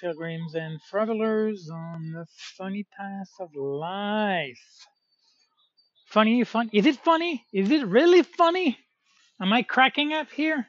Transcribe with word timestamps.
Pilgrims 0.00 0.54
and 0.54 0.80
travelers 0.90 1.68
on 1.72 2.12
the 2.12 2.26
funny 2.56 2.86
path 2.96 3.30
of 3.40 3.54
life. 3.54 4.86
Funny, 6.06 6.44
fun. 6.44 6.70
Is 6.72 6.86
it 6.86 6.96
funny? 6.96 7.44
Is 7.52 7.70
it 7.70 7.86
really 7.86 8.22
funny? 8.22 8.78
Am 9.40 9.52
I 9.52 9.62
cracking 9.62 10.12
up 10.12 10.30
here? 10.30 10.66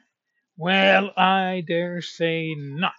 Well, 0.56 1.10
I 1.16 1.64
dare 1.66 2.02
say 2.02 2.54
not. 2.56 2.92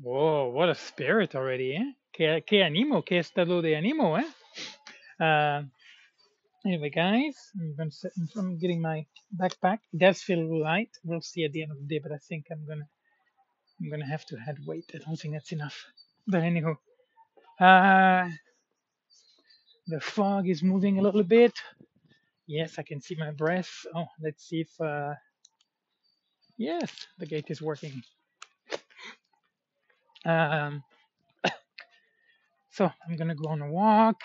Whoa, 0.00 0.48
what 0.48 0.68
a 0.68 0.74
spirit 0.74 1.34
already, 1.34 1.76
eh? 1.76 1.92
Que, 2.12 2.40
que 2.40 2.62
animo, 2.62 3.02
que 3.02 3.18
estado 3.18 3.62
de 3.62 3.74
animo, 3.76 4.16
eh? 4.16 4.24
Uh, 5.20 5.62
anyway, 6.66 6.90
guys, 6.90 7.36
I'm 7.54 7.76
gonna 7.76 7.90
I'm 8.36 8.58
getting 8.58 8.80
my 8.80 9.06
backpack. 9.38 9.78
It 9.92 9.98
does 9.98 10.22
feel 10.22 10.60
light. 10.60 10.90
We'll 11.04 11.20
see 11.20 11.44
at 11.44 11.52
the 11.52 11.62
end 11.62 11.72
of 11.72 11.78
the 11.78 11.86
day, 11.86 12.00
but 12.02 12.12
I 12.12 12.18
think 12.28 12.46
I'm 12.50 12.66
gonna 12.66 12.88
I'm 13.82 13.90
gonna 13.90 14.06
have 14.06 14.24
to 14.26 14.38
add 14.48 14.58
weight. 14.64 14.90
I 14.94 14.98
don't 14.98 15.16
think 15.16 15.34
that's 15.34 15.52
enough. 15.52 15.86
But 16.26 16.42
anyhow, 16.44 16.76
uh, 17.60 18.28
the 19.88 20.00
fog 20.00 20.48
is 20.48 20.62
moving 20.62 20.98
a 20.98 21.02
little 21.02 21.24
bit. 21.24 21.52
Yes, 22.46 22.78
I 22.78 22.82
can 22.82 23.00
see 23.00 23.16
my 23.16 23.32
breath. 23.32 23.70
Oh, 23.94 24.06
let's 24.20 24.48
see 24.48 24.60
if 24.60 24.80
uh, 24.80 25.14
yes, 26.56 26.92
the 27.18 27.26
gate 27.26 27.50
is 27.50 27.60
working. 27.60 28.02
Um, 30.24 30.84
so 32.70 32.90
I'm 33.08 33.16
gonna 33.16 33.34
go 33.34 33.48
on 33.48 33.62
a 33.62 33.70
walk. 33.70 34.20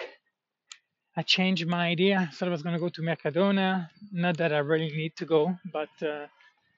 I 1.16 1.24
changed 1.24 1.68
my 1.68 1.88
idea. 1.88 2.30
Thought 2.34 2.50
I 2.50 2.52
was 2.52 2.64
gonna 2.64 2.80
go 2.80 2.90
to 2.90 3.02
Mercadona. 3.02 3.90
Not 4.12 4.38
that 4.38 4.54
I 4.54 4.60
really 4.60 4.92
need 4.96 5.16
to 5.18 5.26
go, 5.26 5.58
but 5.74 5.90
uh, 6.02 6.28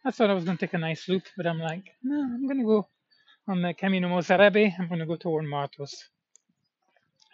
I 0.05 0.11
thought 0.11 0.29
I 0.29 0.33
was 0.33 0.45
gonna 0.45 0.57
take 0.57 0.73
a 0.73 0.77
nice 0.77 1.07
loop. 1.09 1.23
But 1.35 1.47
I'm 1.47 1.59
like, 1.59 1.83
no, 2.03 2.21
I'm 2.21 2.47
gonna 2.47 2.63
go 2.63 2.87
on 3.47 3.61
the 3.61 3.73
Camino 3.73 4.09
Mozarabe. 4.09 4.73
I'm 4.79 4.87
gonna 4.87 5.05
go 5.05 5.15
toward 5.15 5.45
Martos. 5.45 5.93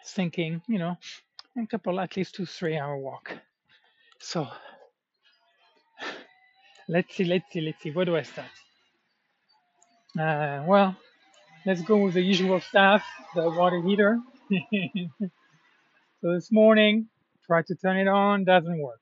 Thinking, 0.06 0.62
you 0.68 0.78
know, 0.78 0.96
a 1.58 1.66
couple, 1.66 1.98
at 2.00 2.16
least 2.16 2.34
two, 2.34 2.46
three 2.46 2.76
hour 2.76 2.96
walk. 2.96 3.32
So 4.20 4.48
let's 6.88 7.14
see, 7.14 7.24
let's 7.24 7.52
see, 7.52 7.60
let's 7.60 7.82
see. 7.82 7.90
Where 7.90 8.04
do 8.04 8.16
I 8.16 8.22
start? 8.22 8.48
Uh, 10.18 10.64
well, 10.66 10.96
let's 11.66 11.82
go 11.82 11.98
with 11.98 12.14
the 12.14 12.22
usual 12.22 12.60
stuff, 12.60 13.04
the 13.34 13.50
water 13.50 13.82
heater. 13.82 14.18
so 16.20 16.32
this 16.32 16.50
morning, 16.50 17.08
tried 17.46 17.66
to 17.66 17.74
turn 17.76 17.98
it 17.98 18.08
on, 18.08 18.44
doesn't 18.44 18.80
work. 18.80 19.00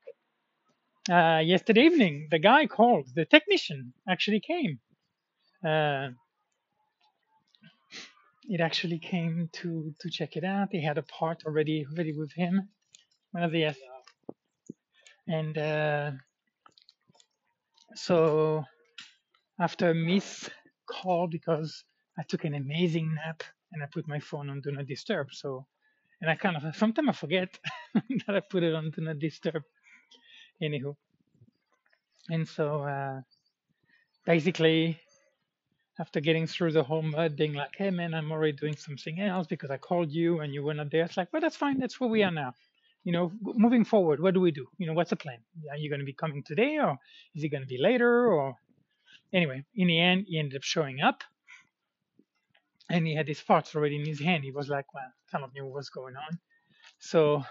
Uh, 1.09 1.39
yesterday 1.45 1.83
evening, 1.83 2.27
the 2.31 2.39
guy 2.39 2.65
called, 2.65 3.07
the 3.15 3.25
technician 3.25 3.93
actually 4.09 4.39
came. 4.39 4.79
Uh, 5.65 6.09
it 8.49 8.61
actually 8.61 8.99
came 8.99 9.49
to 9.53 9.93
to 9.99 10.09
check 10.09 10.35
it 10.35 10.43
out. 10.43 10.69
He 10.71 10.83
had 10.83 10.97
a 10.97 11.03
part 11.03 11.43
already 11.45 11.85
ready 11.97 12.13
with 12.13 12.31
him. 12.33 12.69
One 13.31 13.43
of 13.43 13.51
the 13.51 13.75
and 15.27 15.57
uh, 15.57 16.11
so 17.95 18.63
after 19.59 19.91
a 19.91 19.95
miss 19.95 20.49
call 20.89 21.27
because 21.27 21.83
I 22.17 22.23
took 22.23 22.45
an 22.45 22.55
amazing 22.55 23.15
nap 23.15 23.43
and 23.73 23.83
I 23.83 23.87
put 23.87 24.07
my 24.07 24.19
phone 24.19 24.49
on 24.49 24.61
do 24.61 24.71
not 24.71 24.87
disturb. 24.87 25.33
So 25.33 25.67
and 26.21 26.29
I 26.31 26.35
kind 26.35 26.57
of 26.57 26.75
sometimes 26.75 27.09
I 27.09 27.13
forget 27.13 27.59
that 27.93 28.35
I 28.35 28.41
put 28.41 28.63
it 28.63 28.75
on 28.75 28.91
do 28.91 29.01
not 29.01 29.19
disturb. 29.19 29.63
Anywho, 30.61 30.95
and 32.29 32.47
so 32.47 32.83
uh, 32.83 33.21
basically 34.25 34.99
after 35.99 36.19
getting 36.19 36.45
through 36.47 36.71
the 36.73 36.83
whole 36.83 37.01
mud, 37.01 37.35
being 37.35 37.53
like, 37.53 37.71
hey 37.77 37.89
man, 37.89 38.13
I'm 38.13 38.31
already 38.31 38.51
doing 38.51 38.75
something 38.75 39.19
else 39.19 39.47
because 39.47 39.71
I 39.71 39.77
called 39.77 40.11
you 40.11 40.41
and 40.41 40.53
you 40.53 40.63
were 40.63 40.73
not 40.73 40.91
there. 40.91 41.03
It's 41.03 41.17
like, 41.17 41.31
well, 41.31 41.41
that's 41.41 41.55
fine. 41.55 41.79
That's 41.79 41.99
where 41.99 42.09
we 42.09 42.23
are 42.23 42.31
now. 42.31 42.53
You 43.03 43.11
know, 43.11 43.31
moving 43.41 43.85
forward, 43.85 44.19
what 44.19 44.33
do 44.33 44.41
we 44.41 44.51
do? 44.51 44.65
You 44.77 44.87
know, 44.87 44.93
what's 44.93 45.11
the 45.11 45.15
plan? 45.15 45.37
Are 45.71 45.77
you 45.77 45.89
going 45.89 45.99
to 45.99 46.05
be 46.05 46.13
coming 46.13 46.43
today 46.43 46.79
or 46.79 46.97
is 47.35 47.43
it 47.43 47.49
going 47.49 47.61
to 47.61 47.67
be 47.67 47.77
later? 47.77 48.27
Or 48.27 48.55
anyway, 49.31 49.63
in 49.75 49.87
the 49.87 49.99
end, 49.99 50.25
he 50.27 50.39
ended 50.39 50.57
up 50.57 50.63
showing 50.63 51.01
up 51.01 51.23
and 52.89 53.05
he 53.05 53.15
had 53.15 53.27
his 53.27 53.41
parts 53.41 53.75
already 53.75 53.95
in 53.95 54.05
his 54.05 54.19
hand. 54.19 54.43
He 54.43 54.51
was 54.51 54.69
like, 54.69 54.91
well, 54.93 55.11
kind 55.31 55.43
of 55.43 55.53
knew 55.53 55.65
what 55.65 55.75
was 55.75 55.89
going 55.89 56.15
on. 56.15 56.39
So, 56.99 57.43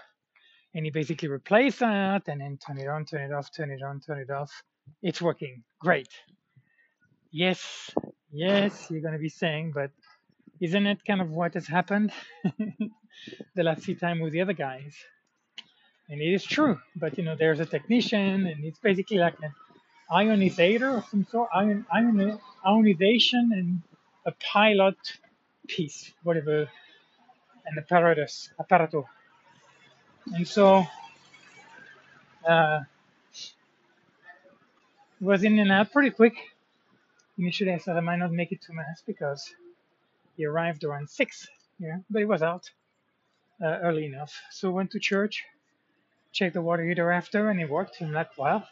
and 0.75 0.83
he 0.85 0.91
basically 0.91 1.29
replaced 1.29 1.79
that 1.79 2.27
and 2.27 2.41
then 2.41 2.57
turn 2.57 2.77
it 2.77 2.87
on, 2.87 3.05
turn 3.05 3.21
it 3.21 3.33
off, 3.33 3.49
turn 3.51 3.71
it 3.71 3.81
on, 3.81 4.01
turn 4.01 4.19
it 4.19 4.29
off. 4.29 4.51
It's 5.01 5.21
working 5.21 5.63
great. 5.79 6.09
Yes, 7.31 7.89
yes, 8.31 8.87
you're 8.91 9.01
going 9.01 9.13
to 9.13 9.19
be 9.19 9.29
saying, 9.29 9.71
but 9.73 9.91
isn't 10.59 10.85
it 10.85 10.99
kind 11.05 11.21
of 11.21 11.31
what 11.31 11.53
has 11.53 11.65
happened 11.65 12.11
the 13.55 13.63
last 13.63 13.83
few 13.83 13.95
time 13.95 14.19
with 14.19 14.33
the 14.33 14.41
other 14.41 14.53
guys? 14.53 14.95
And 16.09 16.21
it 16.21 16.33
is 16.33 16.43
true, 16.43 16.77
but 16.95 17.17
you 17.17 17.23
know, 17.23 17.35
there's 17.35 17.61
a 17.61 17.65
technician, 17.65 18.45
and 18.45 18.63
it's 18.63 18.79
basically 18.79 19.17
like 19.17 19.35
an 19.41 19.53
ionizator 20.11 20.97
of 20.97 21.05
some 21.05 21.25
sort, 21.31 21.49
ion, 21.53 21.85
ion, 21.91 22.37
ionization, 22.65 23.51
and 23.53 23.81
a 24.25 24.31
pilot 24.53 24.97
piece, 25.67 26.11
whatever, 26.23 26.69
an 27.65 27.77
apparatus, 27.77 28.49
apparato. 28.59 29.05
And 30.33 30.47
so, 30.47 30.85
uh, 32.47 32.81
was 35.21 35.43
in 35.43 35.59
and 35.59 35.71
out 35.71 35.91
pretty 35.91 36.09
quick. 36.11 36.33
Initially, 37.37 37.73
I 37.73 37.79
thought 37.79 37.97
I 37.97 38.01
might 38.01 38.17
not 38.17 38.31
make 38.31 38.51
it 38.51 38.61
to 38.63 38.73
mass 38.73 39.03
because 39.05 39.53
he 40.37 40.45
arrived 40.45 40.83
around 40.83 41.09
six, 41.09 41.47
yeah, 41.79 41.97
but 42.09 42.19
he 42.19 42.25
was 42.25 42.41
out 42.41 42.69
uh, 43.61 43.79
early 43.83 44.05
enough. 44.05 44.33
So 44.51 44.71
went 44.71 44.91
to 44.91 44.99
church, 44.99 45.43
checked 46.31 46.53
the 46.55 46.61
water 46.61 46.85
heater 46.85 47.11
after, 47.11 47.49
and 47.49 47.59
it 47.59 47.69
worked. 47.69 48.01
I'm 48.01 48.13
like, 48.13 48.37
well, 48.37 48.67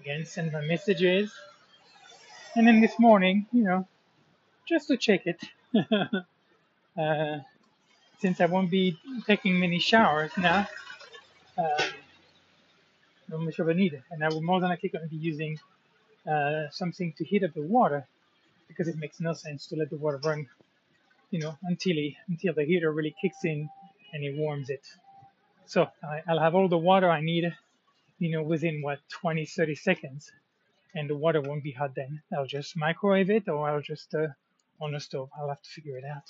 again, 0.00 0.24
send 0.26 0.52
my 0.52 0.62
messages. 0.62 1.32
And 2.56 2.66
then 2.66 2.80
this 2.80 2.98
morning, 2.98 3.46
you 3.52 3.64
know, 3.64 3.86
just 4.68 4.88
to 4.88 4.96
check 4.96 5.22
it, 5.26 5.40
uh, 6.98 7.38
since 8.18 8.40
I 8.40 8.46
won't 8.46 8.70
be 8.70 8.98
taking 9.26 9.58
many 9.58 9.78
showers 9.78 10.30
now, 10.36 10.68
um, 11.56 11.88
not 13.28 13.40
much 13.40 13.58
of 13.58 13.68
a 13.68 13.74
need, 13.74 14.02
and 14.10 14.24
I 14.24 14.28
will 14.28 14.42
more 14.42 14.60
than 14.60 14.70
likely 14.70 14.88
going 14.88 15.04
to 15.04 15.10
be 15.10 15.16
using 15.16 15.58
uh, 16.30 16.68
something 16.70 17.12
to 17.18 17.24
heat 17.24 17.44
up 17.44 17.54
the 17.54 17.62
water 17.62 18.06
because 18.68 18.88
it 18.88 18.96
makes 18.98 19.20
no 19.20 19.32
sense 19.32 19.66
to 19.68 19.76
let 19.76 19.90
the 19.90 19.96
water 19.96 20.20
run, 20.24 20.48
you 21.30 21.38
know, 21.40 21.56
until 21.62 21.96
until 22.28 22.54
the 22.54 22.64
heater 22.64 22.92
really 22.92 23.14
kicks 23.20 23.44
in 23.44 23.68
and 24.12 24.24
it 24.24 24.36
warms 24.36 24.70
it. 24.70 24.86
So 25.66 25.88
I, 26.02 26.22
I'll 26.28 26.40
have 26.40 26.54
all 26.54 26.68
the 26.68 26.78
water 26.78 27.10
I 27.10 27.20
need, 27.20 27.54
you 28.18 28.30
know, 28.30 28.42
within 28.42 28.82
what 28.82 28.98
20, 29.10 29.46
30 29.46 29.74
seconds, 29.74 30.32
and 30.94 31.08
the 31.08 31.16
water 31.16 31.40
won't 31.40 31.62
be 31.62 31.72
hot 31.72 31.94
then. 31.94 32.22
I'll 32.36 32.46
just 32.46 32.76
microwave 32.76 33.30
it 33.30 33.48
or 33.48 33.68
I'll 33.68 33.82
just 33.82 34.14
uh, 34.14 34.28
on 34.80 34.92
the 34.92 35.00
stove. 35.00 35.30
I'll 35.38 35.48
have 35.48 35.62
to 35.62 35.70
figure 35.70 35.98
it 35.98 36.04
out. 36.04 36.24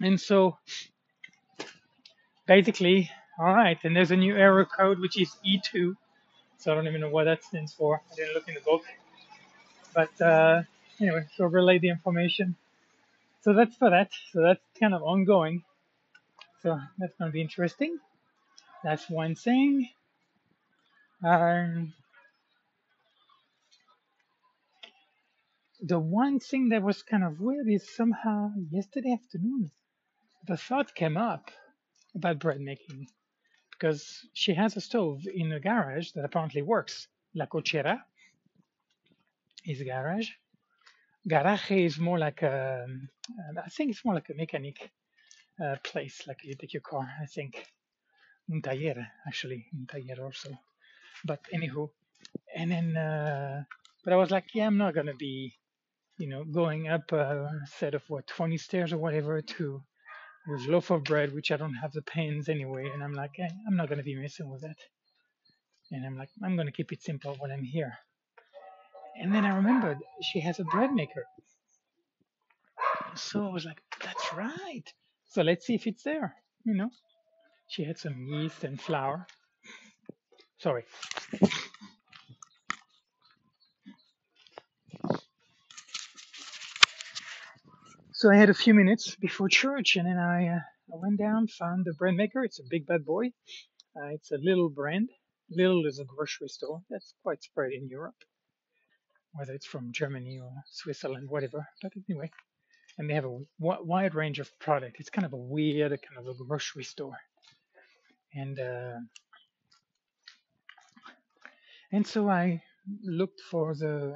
And 0.00 0.20
so 0.20 0.58
basically, 2.46 3.10
all 3.38 3.54
right, 3.54 3.78
and 3.84 3.96
there's 3.96 4.10
a 4.10 4.16
new 4.16 4.36
error 4.36 4.64
code 4.64 4.98
which 4.98 5.20
is 5.20 5.34
E2 5.46 5.96
so 6.64 6.72
I 6.72 6.76
don't 6.76 6.86
even 6.88 7.02
know 7.02 7.10
what 7.10 7.24
that 7.24 7.44
stands 7.44 7.74
for. 7.74 8.00
I 8.10 8.14
didn't 8.14 8.32
look 8.32 8.48
in 8.48 8.54
the 8.54 8.60
book. 8.62 8.84
But 9.94 10.18
uh, 10.18 10.62
anyway, 10.98 11.26
so 11.36 11.44
relay 11.44 11.78
the 11.78 11.90
information. 11.90 12.56
So 13.42 13.52
that's 13.52 13.76
for 13.76 13.90
that. 13.90 14.12
So 14.32 14.40
that's 14.40 14.62
kind 14.80 14.94
of 14.94 15.02
ongoing. 15.02 15.62
So 16.62 16.80
that's 16.98 17.14
going 17.18 17.30
to 17.30 17.32
be 17.34 17.42
interesting. 17.42 17.98
That's 18.82 19.10
one 19.10 19.34
thing. 19.34 19.90
Um, 21.22 21.92
the 25.82 25.98
one 25.98 26.40
thing 26.40 26.70
that 26.70 26.82
was 26.82 27.02
kind 27.02 27.24
of 27.24 27.40
weird 27.40 27.68
is 27.68 27.94
somehow 27.94 28.52
yesterday 28.70 29.12
afternoon, 29.12 29.70
the 30.46 30.56
thought 30.56 30.94
came 30.94 31.16
up 31.16 31.50
about 32.14 32.38
bread 32.38 32.60
making 32.60 33.06
because 33.70 34.26
she 34.34 34.54
has 34.54 34.76
a 34.76 34.80
stove 34.80 35.26
in 35.32 35.48
the 35.48 35.60
garage 35.60 36.12
that 36.12 36.24
apparently 36.24 36.62
works. 36.62 37.08
La 37.34 37.46
cochera 37.46 37.98
is 39.64 39.80
a 39.80 39.84
garage. 39.84 40.30
Garage 41.26 41.70
is 41.70 41.98
more 41.98 42.18
like 42.18 42.42
a, 42.42 42.86
I 43.64 43.68
think 43.70 43.90
it's 43.90 44.04
more 44.04 44.14
like 44.14 44.28
a 44.28 44.34
mechanic 44.34 44.90
uh, 45.62 45.76
place, 45.82 46.22
like 46.26 46.38
you 46.44 46.54
take 46.54 46.74
your 46.74 46.82
car, 46.82 47.08
I 47.20 47.26
think. 47.26 47.64
Un 48.52 48.60
taller, 48.60 49.06
actually, 49.26 49.66
un 49.72 49.86
taller 49.86 50.22
also. 50.24 50.50
But 51.24 51.40
anywho, 51.54 51.88
and 52.54 52.70
then, 52.70 52.96
uh, 52.96 53.64
but 54.04 54.12
I 54.12 54.16
was 54.16 54.30
like, 54.30 54.54
yeah, 54.54 54.66
I'm 54.66 54.76
not 54.76 54.94
gonna 54.94 55.14
be, 55.14 55.54
you 56.18 56.28
know, 56.28 56.44
going 56.44 56.88
up 56.88 57.10
a 57.12 57.48
set 57.78 57.94
of 57.94 58.02
what 58.08 58.26
20 58.26 58.58
stairs 58.58 58.92
or 58.92 58.98
whatever 58.98 59.40
to 59.40 59.82
with 60.46 60.66
loaf 60.66 60.90
of 60.90 61.04
bread, 61.04 61.34
which 61.34 61.50
I 61.50 61.56
don't 61.56 61.74
have 61.74 61.92
the 61.92 62.02
pans 62.02 62.48
anyway. 62.48 62.90
And 62.92 63.02
I'm 63.02 63.12
like, 63.14 63.32
eh, 63.38 63.48
I'm 63.66 63.76
not 63.76 63.88
going 63.88 63.98
to 63.98 64.04
be 64.04 64.16
messing 64.16 64.50
with 64.50 64.62
that. 64.62 64.76
And 65.90 66.04
I'm 66.04 66.16
like, 66.16 66.28
I'm 66.42 66.56
going 66.56 66.66
to 66.66 66.72
keep 66.72 66.92
it 66.92 67.02
simple 67.02 67.36
when 67.38 67.50
I'm 67.50 67.64
here. 67.64 67.94
And 69.20 69.34
then 69.34 69.44
I 69.44 69.56
remembered 69.56 69.98
she 70.22 70.40
has 70.40 70.58
a 70.58 70.64
bread 70.64 70.92
maker. 70.92 71.24
So 73.14 73.46
I 73.46 73.50
was 73.52 73.64
like, 73.64 73.80
that's 74.02 74.32
right. 74.34 74.84
So 75.30 75.42
let's 75.42 75.66
see 75.66 75.74
if 75.74 75.86
it's 75.86 76.02
there. 76.02 76.34
You 76.64 76.74
know, 76.74 76.90
she 77.68 77.84
had 77.84 77.98
some 77.98 78.26
yeast 78.26 78.64
and 78.64 78.80
flour. 78.80 79.26
Sorry. 80.58 80.84
So 88.24 88.30
I 88.30 88.36
had 88.36 88.48
a 88.48 88.54
few 88.54 88.72
minutes 88.72 89.16
before 89.16 89.50
church, 89.50 89.96
and 89.96 90.06
then 90.06 90.16
I, 90.16 90.48
uh, 90.48 90.60
I 90.94 90.96
went 90.96 91.18
down, 91.18 91.46
found 91.46 91.84
the 91.84 91.92
bread 91.92 92.14
maker. 92.14 92.42
It's 92.42 92.58
a 92.58 92.62
big 92.70 92.86
bad 92.86 93.04
boy. 93.04 93.26
Uh, 93.94 94.14
it's 94.14 94.32
a 94.32 94.38
Lidl 94.38 94.74
brand. 94.74 95.10
Lidl 95.54 95.86
is 95.86 95.98
a 95.98 96.06
grocery 96.06 96.48
store 96.48 96.80
that's 96.88 97.12
quite 97.22 97.42
spread 97.42 97.72
in 97.72 97.86
Europe, 97.86 98.14
whether 99.34 99.52
it's 99.52 99.66
from 99.66 99.92
Germany 99.92 100.40
or 100.42 100.50
Switzerland, 100.72 101.28
whatever. 101.28 101.68
But 101.82 101.92
anyway, 102.08 102.30
and 102.96 103.10
they 103.10 103.12
have 103.12 103.26
a 103.26 103.40
wide 103.60 104.14
range 104.14 104.38
of 104.38 104.58
product. 104.58 104.96
It's 105.00 105.10
kind 105.10 105.26
of 105.26 105.34
a 105.34 105.44
weird 105.52 105.90
kind 105.90 106.26
of 106.26 106.26
a 106.26 106.44
grocery 106.44 106.84
store, 106.84 107.18
and 108.32 108.58
uh, 108.58 109.00
and 111.92 112.06
so 112.06 112.30
I 112.30 112.62
looked 113.02 113.42
for 113.42 113.74
the 113.74 114.14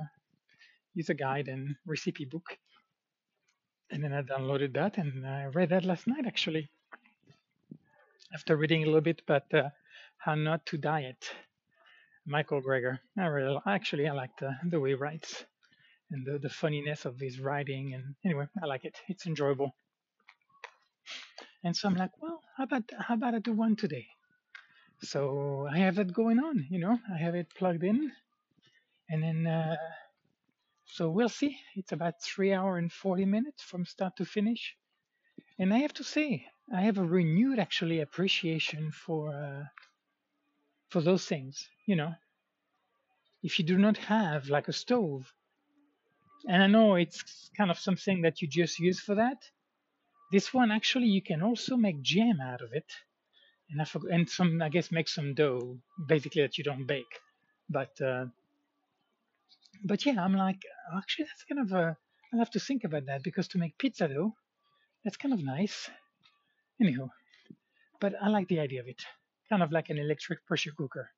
user 0.94 1.12
guide 1.12 1.48
and 1.48 1.76
recipe 1.86 2.24
book, 2.24 2.56
and 3.90 4.02
then 4.04 4.12
I 4.12 4.22
downloaded 4.22 4.74
that 4.74 4.98
and 4.98 5.26
I 5.26 5.46
read 5.46 5.70
that 5.70 5.84
last 5.84 6.06
night 6.06 6.26
actually. 6.26 6.70
After 8.34 8.56
reading 8.56 8.82
a 8.82 8.86
little 8.86 9.00
bit 9.00 9.22
about 9.26 9.52
uh, 9.54 9.70
how 10.18 10.34
not 10.34 10.66
to 10.66 10.76
diet, 10.78 11.30
Michael 12.26 12.60
Greger. 12.60 12.98
I 13.16 13.26
really 13.26 13.58
actually 13.66 14.06
I 14.06 14.12
like 14.12 14.36
the 14.38 14.56
the 14.68 14.80
way 14.80 14.90
he 14.90 14.94
writes 14.94 15.44
and 16.10 16.26
the, 16.26 16.38
the 16.38 16.50
funniness 16.50 17.04
of 17.04 17.18
his 17.18 17.40
writing 17.40 17.94
and 17.94 18.14
anyway 18.24 18.46
I 18.62 18.66
like 18.66 18.84
it. 18.84 18.96
It's 19.08 19.26
enjoyable. 19.26 19.74
And 21.64 21.76
so 21.76 21.88
I'm 21.88 21.96
like, 21.96 22.10
well, 22.20 22.40
how 22.56 22.64
about 22.64 22.84
how 22.98 23.14
about 23.14 23.34
I 23.34 23.38
do 23.38 23.52
one 23.52 23.76
today? 23.76 24.06
So 25.02 25.66
I 25.70 25.78
have 25.78 25.96
that 25.96 26.12
going 26.12 26.38
on, 26.38 26.66
you 26.70 26.78
know. 26.78 26.98
I 27.12 27.18
have 27.18 27.34
it 27.34 27.48
plugged 27.54 27.84
in, 27.84 28.12
and 29.08 29.22
then 29.22 29.46
uh, 29.46 29.76
so 30.88 31.10
we'll 31.10 31.28
see. 31.28 31.58
It's 31.76 31.92
about 31.92 32.22
three 32.22 32.52
hour 32.52 32.78
and 32.78 32.92
forty 32.92 33.24
minutes 33.24 33.62
from 33.62 33.86
start 33.86 34.16
to 34.16 34.24
finish, 34.24 34.76
and 35.58 35.72
I 35.74 35.78
have 35.78 35.94
to 35.94 36.04
say 36.04 36.46
I 36.74 36.82
have 36.82 36.98
a 36.98 37.04
renewed 37.04 37.58
actually 37.58 38.00
appreciation 38.00 38.92
for 38.92 39.34
uh, 39.34 39.64
for 40.90 41.00
those 41.02 41.26
things. 41.26 41.68
You 41.86 41.96
know, 41.96 42.14
if 43.42 43.58
you 43.58 43.64
do 43.64 43.78
not 43.78 43.98
have 43.98 44.48
like 44.48 44.68
a 44.68 44.72
stove, 44.72 45.32
and 46.48 46.62
I 46.62 46.66
know 46.68 46.96
it's 46.96 47.50
kind 47.56 47.70
of 47.70 47.78
something 47.78 48.22
that 48.22 48.42
you 48.42 48.48
just 48.48 48.78
use 48.78 49.00
for 49.00 49.16
that. 49.16 49.38
This 50.32 50.54
one 50.54 50.70
actually 50.72 51.06
you 51.08 51.22
can 51.22 51.42
also 51.42 51.76
make 51.76 52.02
jam 52.02 52.40
out 52.40 52.62
of 52.62 52.72
it 52.72 52.92
and 53.70 53.80
I 53.80 53.84
forgot, 53.84 54.12
and 54.12 54.28
some 54.28 54.62
I 54.62 54.68
guess 54.68 54.90
make 54.92 55.08
some 55.08 55.34
dough 55.34 55.78
basically 56.08 56.42
that 56.42 56.58
you 56.58 56.64
don't 56.64 56.86
bake. 56.86 57.14
But 57.68 58.00
uh, 58.00 58.26
but 59.84 60.06
yeah, 60.06 60.22
I'm 60.22 60.34
like 60.34 60.62
actually 60.96 61.26
that's 61.26 61.44
kind 61.44 61.60
of 61.60 61.72
a 61.72 61.96
I'll 62.32 62.38
have 62.38 62.50
to 62.50 62.60
think 62.60 62.84
about 62.84 63.06
that 63.06 63.22
because 63.22 63.48
to 63.48 63.58
make 63.58 63.78
pizza 63.78 64.06
dough, 64.06 64.34
that's 65.02 65.16
kind 65.16 65.32
of 65.32 65.42
nice. 65.42 65.88
Anyhow, 66.80 67.08
but 68.00 68.12
I 68.20 68.28
like 68.28 68.48
the 68.48 68.60
idea 68.60 68.80
of 68.80 68.88
it, 68.88 69.02
kind 69.48 69.62
of 69.62 69.72
like 69.72 69.88
an 69.88 69.98
electric 69.98 70.46
pressure 70.46 70.72
cooker. 70.76 71.10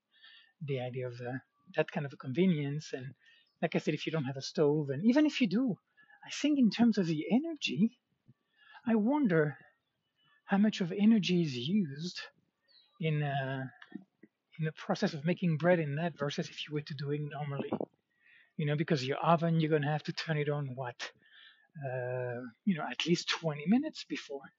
The 0.63 0.81
idea 0.81 1.09
of 1.09 1.19
the, 1.19 1.41
that 1.77 1.91
kind 1.91 2.07
of 2.07 2.13
a 2.13 2.17
convenience 2.17 2.91
and 2.93 3.15
like 3.63 3.75
I 3.75 3.79
said, 3.79 3.95
if 3.95 4.07
you 4.07 4.13
don't 4.13 4.25
have 4.25 4.37
a 4.37 4.43
stove, 4.43 4.89
and 4.89 5.05
even 5.05 5.27
if 5.27 5.41
you 5.41 5.47
do, 5.47 5.77
I 6.25 6.31
think 6.31 6.59
in 6.59 6.71
terms 6.71 6.97
of 6.97 7.07
the 7.07 7.25
energy, 7.31 7.99
I 8.87 8.95
wonder 8.95 9.59
how 10.47 10.59
much 10.59 10.81
of 10.81 10.93
energy 10.93 11.43
is 11.43 11.55
used 11.55 12.21
in 13.01 13.23
uh, 13.23 13.65
in 14.59 14.65
the 14.65 14.73
process 14.73 15.15
of 15.15 15.25
making 15.25 15.57
bread 15.57 15.79
in 15.79 15.97
that 15.97 16.19
versus 16.19 16.49
if 16.49 16.69
you 16.69 16.75
were 16.75 16.81
to 16.83 16.95
do 16.95 17.11
it 17.11 17.21
normally. 17.21 17.71
You 18.61 18.67
know, 18.67 18.77
because 18.77 19.03
your 19.03 19.17
oven, 19.17 19.59
you're 19.59 19.71
going 19.71 19.89
to 19.89 19.89
have 19.97 20.03
to 20.03 20.13
turn 20.13 20.37
it 20.37 20.51
on 20.51 20.75
what, 20.75 21.11
uh, 21.83 22.41
you 22.67 22.75
know, 22.77 22.85
at 22.91 23.07
least 23.07 23.31
20 23.31 23.65
minutes 23.67 24.05
before 24.05 24.53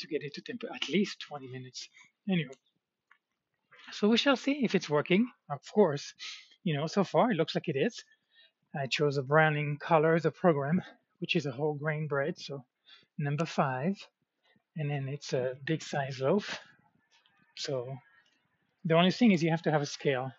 to 0.00 0.08
get 0.08 0.24
it 0.24 0.34
to 0.34 0.40
temperature. 0.40 0.74
At 0.74 0.88
least 0.88 1.20
20 1.20 1.46
minutes. 1.46 1.88
Anyway, 2.28 2.56
so 3.92 4.08
we 4.08 4.16
shall 4.16 4.34
see 4.34 4.64
if 4.64 4.74
it's 4.74 4.90
working. 4.90 5.30
Of 5.48 5.60
course, 5.72 6.14
you 6.64 6.74
know, 6.74 6.88
so 6.88 7.04
far 7.04 7.30
it 7.30 7.36
looks 7.36 7.54
like 7.54 7.68
it 7.68 7.76
is. 7.76 8.02
I 8.74 8.88
chose 8.88 9.18
a 9.18 9.22
browning 9.22 9.76
color, 9.78 10.18
the 10.18 10.32
program, 10.32 10.82
which 11.20 11.36
is 11.36 11.46
a 11.46 11.52
whole 11.52 11.74
grain 11.74 12.08
bread, 12.08 12.36
so 12.36 12.64
number 13.18 13.46
five, 13.46 13.94
and 14.76 14.90
then 14.90 15.08
it's 15.08 15.32
a 15.32 15.56
big 15.64 15.80
size 15.80 16.18
loaf, 16.18 16.58
so 17.54 17.96
the 18.84 18.94
only 18.94 19.12
thing 19.12 19.30
is 19.30 19.44
you 19.44 19.50
have 19.50 19.62
to 19.62 19.70
have 19.70 19.82
a 19.82 19.86
scale, 19.86 20.32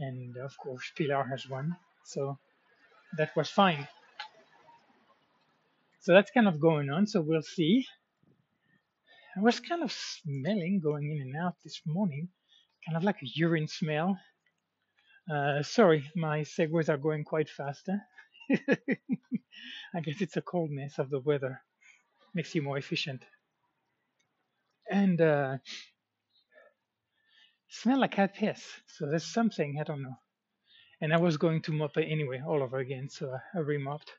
and 0.00 0.36
of 0.36 0.58
course 0.58 0.90
Pilar 0.96 1.22
has 1.22 1.48
one, 1.48 1.76
so 2.04 2.38
that 3.16 3.34
was 3.36 3.50
fine. 3.50 3.86
So 6.00 6.14
that's 6.14 6.30
kind 6.30 6.48
of 6.48 6.60
going 6.60 6.90
on. 6.90 7.06
So 7.06 7.20
we'll 7.20 7.42
see. 7.42 7.86
I 9.36 9.40
was 9.40 9.60
kind 9.60 9.82
of 9.82 9.92
smelling 9.92 10.80
going 10.82 11.10
in 11.10 11.20
and 11.20 11.36
out 11.36 11.54
this 11.62 11.80
morning, 11.86 12.28
kind 12.86 12.96
of 12.96 13.04
like 13.04 13.22
a 13.22 13.26
urine 13.34 13.68
smell. 13.68 14.18
Uh, 15.30 15.62
sorry, 15.62 16.10
my 16.16 16.40
segues 16.40 16.88
are 16.88 16.96
going 16.96 17.24
quite 17.24 17.48
faster. 17.48 18.00
I 18.50 20.00
guess 20.02 20.20
it's 20.20 20.34
the 20.34 20.42
coldness 20.42 20.98
of 20.98 21.10
the 21.10 21.20
weather 21.20 21.62
makes 22.34 22.54
you 22.54 22.62
more 22.62 22.78
efficient. 22.78 23.22
And 24.90 25.20
uh, 25.20 25.58
smell 27.68 28.00
like 28.00 28.12
cat 28.12 28.34
piss. 28.34 28.62
So 28.86 29.06
there's 29.06 29.24
something, 29.24 29.78
I 29.80 29.84
don't 29.84 30.02
know. 30.02 30.16
And 31.00 31.12
I 31.14 31.16
was 31.16 31.36
going 31.36 31.62
to 31.62 31.72
mop 31.72 31.96
it 31.96 32.08
anyway, 32.10 32.42
all 32.46 32.62
over 32.62 32.78
again. 32.78 33.08
So 33.08 33.34
I 33.54 33.58
remopped 33.58 34.10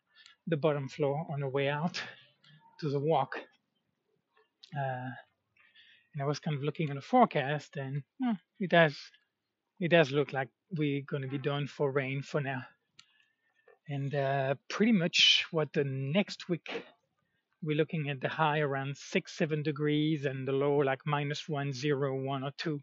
the 0.48 0.58
bottom 0.58 0.88
floor 0.90 1.26
on 1.32 1.42
the 1.42 1.48
way 1.48 1.70
out 1.70 2.02
to 2.80 2.90
the 2.90 3.00
walk. 3.00 3.36
Uh, 4.76 5.12
and 6.14 6.22
I 6.22 6.26
was 6.26 6.40
kind 6.40 6.58
of 6.58 6.64
looking 6.64 6.90
at 6.90 6.96
the 6.96 7.02
forecast, 7.02 7.78
and 7.78 8.04
well, 8.20 8.38
it 8.60 8.70
does 8.70 8.98
it 9.80 9.90
does 9.90 10.12
look 10.12 10.34
like 10.34 10.50
we're 10.78 11.02
going 11.02 11.24
to 11.24 11.30
be 11.30 11.38
done 11.38 11.68
for 11.68 11.92
rain 11.92 12.22
for 12.22 12.42
now. 12.42 12.64
And 13.88 14.14
uh, 14.14 14.56
pretty 14.70 14.92
much 14.92 15.46
what 15.52 15.74
the 15.74 15.84
next 15.84 16.50
week 16.50 16.84
we're 17.64 17.78
looking 17.78 18.10
at 18.10 18.22
the 18.22 18.30
high 18.30 18.60
around 18.60 18.98
six, 18.98 19.34
seven 19.38 19.64
degrees, 19.64 20.26
and 20.26 20.48
the 20.48 20.52
low 20.52 20.78
like 20.78 21.00
minus 21.06 21.48
one, 21.48 21.74
zero, 21.74 22.16
one 22.16 22.44
or 22.44 22.52
two. 22.58 22.80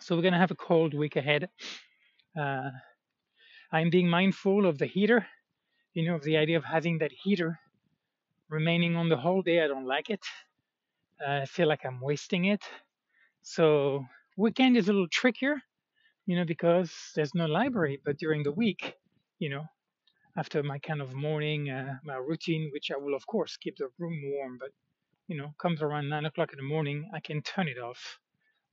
So 0.00 0.16
we're 0.16 0.22
going 0.22 0.34
to 0.34 0.40
have 0.40 0.50
a 0.50 0.56
cold 0.56 0.92
week 0.92 1.16
ahead. 1.16 1.48
Uh, 2.36 2.70
I'm 3.72 3.90
being 3.90 4.08
mindful 4.08 4.66
of 4.66 4.78
the 4.78 4.86
heater, 4.86 5.26
you 5.94 6.06
know, 6.06 6.14
of 6.16 6.22
the 6.24 6.36
idea 6.36 6.56
of 6.56 6.64
having 6.64 6.98
that 6.98 7.12
heater 7.12 7.58
remaining 8.48 8.96
on 8.96 9.08
the 9.08 9.16
whole 9.16 9.42
day. 9.42 9.62
I 9.62 9.68
don't 9.68 9.86
like 9.86 10.10
it. 10.10 10.24
Uh, 11.20 11.42
I 11.42 11.46
feel 11.46 11.68
like 11.68 11.84
I'm 11.84 12.00
wasting 12.00 12.46
it. 12.46 12.62
So 13.42 14.04
weekend 14.36 14.76
is 14.76 14.88
a 14.88 14.92
little 14.92 15.08
trickier, 15.10 15.56
you 16.26 16.36
know, 16.36 16.44
because 16.44 16.92
there's 17.14 17.34
no 17.34 17.46
library. 17.46 18.00
But 18.04 18.18
during 18.18 18.42
the 18.42 18.52
week, 18.52 18.94
you 19.38 19.50
know, 19.50 19.64
after 20.36 20.62
my 20.62 20.78
kind 20.78 21.02
of 21.02 21.14
morning, 21.14 21.70
uh, 21.70 21.98
my 22.04 22.16
routine, 22.16 22.70
which 22.72 22.90
I 22.90 22.96
will 22.98 23.14
of 23.14 23.26
course 23.26 23.56
keep 23.56 23.76
the 23.76 23.88
room 23.98 24.20
warm, 24.24 24.58
but 24.58 24.70
you 25.28 25.36
know, 25.36 25.54
comes 25.58 25.82
around 25.82 26.08
nine 26.08 26.26
o'clock 26.26 26.52
in 26.52 26.58
the 26.58 26.64
morning, 26.74 27.10
I 27.14 27.20
can 27.20 27.42
turn 27.42 27.68
it 27.68 27.78
off 27.78 28.18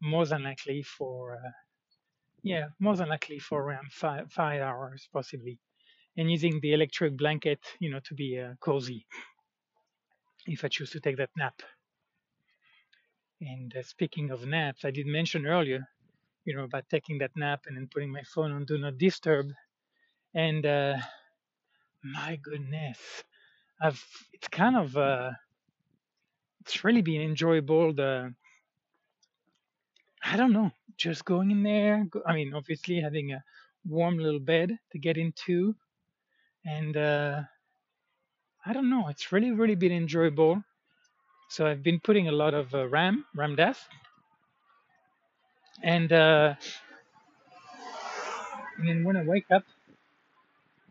more 0.02 0.26
than 0.26 0.44
likely 0.44 0.84
for 0.84 1.36
uh, 1.36 1.52
yeah 2.44 2.68
more 2.80 2.96
than 2.96 3.10
likely 3.10 3.40
for 3.40 3.62
around 3.64 3.92
five 3.92 4.32
five 4.32 4.62
hours 4.62 5.08
possibly. 5.14 5.60
And 6.18 6.32
using 6.32 6.60
the 6.62 6.74
electric 6.74 7.18
blanket 7.18 7.60
you 7.80 7.92
know 7.92 8.02
to 8.06 8.14
be 8.16 8.40
uh, 8.40 8.56
cozy 8.62 9.06
if 10.46 10.64
i 10.64 10.68
choose 10.68 10.92
to 10.92 11.00
take 11.00 11.18
that 11.18 11.32
nap. 11.36 11.62
And 13.42 13.76
uh, 13.76 13.84
speaking 13.84 14.30
of 14.32 14.46
naps 14.46 14.86
i 14.86 14.92
did 14.92 15.06
mention 15.06 15.46
earlier 15.46 15.90
you 16.46 16.56
know 16.56 16.64
about 16.64 16.90
taking 16.90 17.18
that 17.20 17.36
nap 17.36 17.62
and 17.68 17.78
then 17.78 17.88
putting 17.94 18.12
my 18.12 18.24
phone 18.24 18.52
on 18.52 18.66
do 18.66 18.78
not 18.78 18.98
disturb. 18.98 19.48
And 20.34 20.66
uh, 20.66 20.98
my 22.04 22.36
goodness 22.38 23.00
i've 23.82 24.04
it's 24.34 24.48
kind 24.50 24.76
of 24.78 24.96
uh 24.98 25.32
it's 26.62 26.84
really 26.84 27.02
been 27.02 27.22
enjoyable 27.22 27.94
the 27.94 28.34
I 30.24 30.36
don't 30.38 30.52
know, 30.54 30.72
just 30.98 31.26
going 31.26 31.52
in 31.52 31.64
there. 31.64 32.06
I 32.26 32.34
mean, 32.34 32.54
obviously 32.54 33.00
having 33.02 33.34
a 33.34 33.44
warm 33.86 34.18
little 34.18 34.40
bed 34.40 34.78
to 34.92 35.00
get 35.00 35.18
into, 35.18 35.76
and 36.66 36.96
uh, 36.96 37.42
I 38.66 38.74
don't 38.74 38.90
know. 38.90 39.08
It's 39.08 39.32
really, 39.32 39.52
really 39.52 39.76
been 39.76 39.92
enjoyable. 39.92 40.64
So 41.50 41.68
I've 41.68 41.84
been 41.84 42.00
putting 42.00 42.28
a 42.28 42.32
lot 42.32 42.54
of 42.54 42.74
uh, 42.74 42.88
Ram, 42.88 43.26
Ram 43.36 43.56
Dass, 43.56 43.78
and 45.84 46.12
uh, 46.14 46.56
and 48.78 48.88
then 48.88 49.04
when 49.04 49.18
I 49.18 49.24
wake 49.24 49.52
up, 49.52 49.64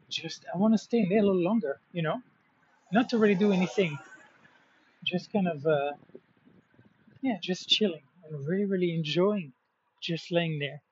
just 0.08 0.44
I 0.52 0.58
want 0.58 0.74
to 0.74 0.78
stay 0.78 0.98
in 0.98 1.08
there 1.08 1.20
a 1.20 1.22
little 1.22 1.42
longer, 1.42 1.80
you 1.92 2.02
know, 2.02 2.20
not 2.92 3.08
to 3.10 3.18
really 3.18 3.36
do 3.36 3.52
anything, 3.52 3.98
just 5.04 5.32
kind 5.32 5.48
of 5.48 5.64
uh, 5.66 5.92
yeah, 7.22 7.38
just 7.40 7.68
chilling 7.68 8.02
and 8.24 8.46
really 8.46 8.64
really 8.64 8.94
enjoying 8.94 9.52
just 10.00 10.30
laying 10.32 10.58
there. 10.58 10.82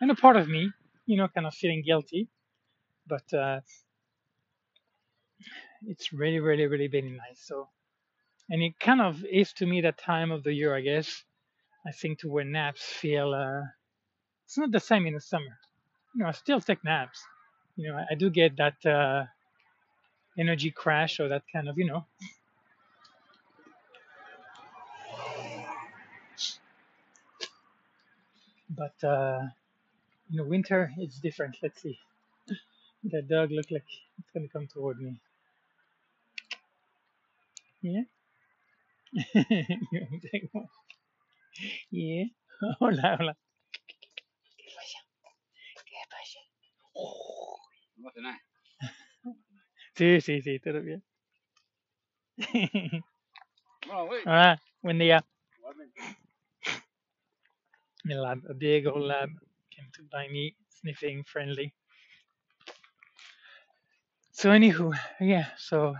And 0.00 0.10
a 0.10 0.14
part 0.14 0.36
of 0.36 0.48
me, 0.48 0.70
you 1.06 1.16
know, 1.16 1.28
kind 1.28 1.46
of 1.46 1.54
feeling 1.54 1.82
guilty, 1.84 2.28
but 3.06 3.32
uh, 3.34 3.60
it's 5.86 6.12
really 6.12 6.40
really 6.40 6.66
really 6.66 6.88
been 6.88 7.16
nice. 7.16 7.40
So 7.46 7.68
and 8.48 8.62
it 8.62 8.78
kind 8.80 9.00
of 9.00 9.24
is 9.24 9.52
to 9.54 9.66
me 9.66 9.80
that 9.82 9.98
time 9.98 10.30
of 10.30 10.42
the 10.42 10.52
year, 10.52 10.74
I 10.74 10.80
guess. 10.80 11.24
I 11.86 11.92
think 11.92 12.18
to 12.20 12.28
where 12.28 12.44
naps 12.44 12.82
feel 12.82 13.32
uh, 13.32 13.62
it's 14.44 14.58
not 14.58 14.72
the 14.72 14.80
same 14.80 15.06
in 15.06 15.14
the 15.14 15.20
summer. 15.20 15.58
You 16.14 16.24
know, 16.24 16.28
I 16.28 16.32
still 16.32 16.60
take 16.60 16.82
naps. 16.84 17.22
You 17.76 17.88
know, 17.88 18.04
I, 18.10 18.16
do 18.16 18.28
get 18.30 18.56
that 18.56 18.84
uh, 18.84 19.24
energy 20.36 20.72
crash 20.72 21.20
or 21.20 21.28
that 21.28 21.44
kind 21.52 21.68
of, 21.68 21.78
you 21.78 21.86
know, 21.86 22.04
but 28.70 28.94
uh, 29.04 29.40
in 30.30 30.36
the 30.36 30.44
winter 30.44 30.92
it's 30.98 31.18
different. 31.20 31.56
Let's 31.62 31.82
see. 31.82 31.98
That 33.04 33.28
dog 33.28 33.50
look 33.50 33.66
like 33.70 33.84
it's 34.18 34.30
gonna 34.32 34.48
come 34.48 34.66
toward 34.66 35.00
me. 35.00 35.20
Yeah. 37.82 38.02
You 39.12 40.00
wanna 40.02 40.20
take 40.30 40.48
one? 40.52 40.68
yeah. 41.90 42.24
Hola, 42.78 43.16
hola. 43.18 43.36
¿Qué 44.58 44.68
pasa? 44.76 44.98
¿Qué 45.86 45.96
pasa? 46.10 46.40
No 47.96 48.04
pasa 48.04 48.20
nada. 48.20 48.40
Sí, 49.94 50.20
sí, 50.20 50.42
sí, 50.42 50.58
todo 50.60 50.80
bien. 50.82 51.02
No, 53.88 54.06
güey. 54.06 54.22
Hola, 54.24 54.60
buen 54.82 54.98
día. 54.98 55.24
Lab, 58.18 58.42
a 58.48 58.54
big 58.54 58.86
old 58.86 59.02
lab 59.02 59.30
came 59.74 59.88
to 59.94 60.02
buy 60.10 60.28
me, 60.28 60.54
sniffing, 60.68 61.24
friendly. 61.24 61.74
So 64.32 64.50
anywho, 64.50 64.92
yeah. 65.20 65.46
So, 65.58 65.94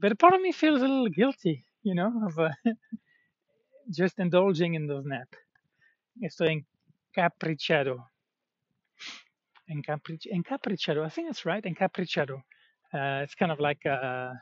but 0.00 0.12
a 0.12 0.16
part 0.16 0.34
of 0.34 0.40
me 0.40 0.52
feels 0.52 0.80
a 0.80 0.88
little 0.88 1.08
guilty, 1.08 1.64
you 1.82 1.94
know, 1.94 2.12
of 2.26 2.38
uh, 2.38 2.50
just 3.90 4.18
indulging 4.18 4.74
in 4.74 4.86
those 4.86 5.04
naps. 5.04 5.38
Estoy 6.22 6.64
encaprichado. 7.16 8.04
Encaprich, 9.70 10.26
encaprichado. 10.32 11.04
I 11.04 11.08
think 11.08 11.28
that's 11.28 11.46
right. 11.46 11.64
Encaprichado. 11.64 12.42
Uh, 12.92 13.22
it's 13.22 13.34
kind 13.36 13.52
of 13.52 13.60
like 13.60 13.86
uh, 13.86 14.32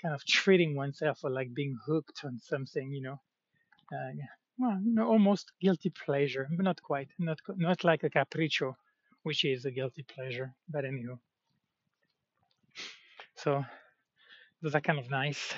kind 0.00 0.14
of 0.14 0.24
treating 0.26 0.76
oneself 0.76 1.18
or 1.24 1.30
like 1.30 1.52
being 1.54 1.76
hooked 1.86 2.20
on 2.24 2.38
something, 2.40 2.92
you 2.92 3.02
know. 3.02 3.20
Uh, 3.92 4.10
yeah. 4.16 4.43
Well, 4.58 4.82
almost 4.98 5.52
guilty 5.60 5.90
pleasure, 5.90 6.48
but 6.50 6.64
not 6.64 6.82
quite. 6.82 7.12
Not 7.20 7.38
not 7.56 7.84
like 7.84 8.02
a 8.02 8.10
capriccio, 8.10 8.74
which 9.22 9.44
is 9.44 9.64
a 9.64 9.70
guilty 9.70 10.02
pleasure. 10.02 10.56
But 10.68 10.84
anywho, 10.84 11.20
so 13.36 13.64
those 14.62 14.74
are 14.74 14.80
kind 14.80 14.98
of 14.98 15.10
nice, 15.10 15.54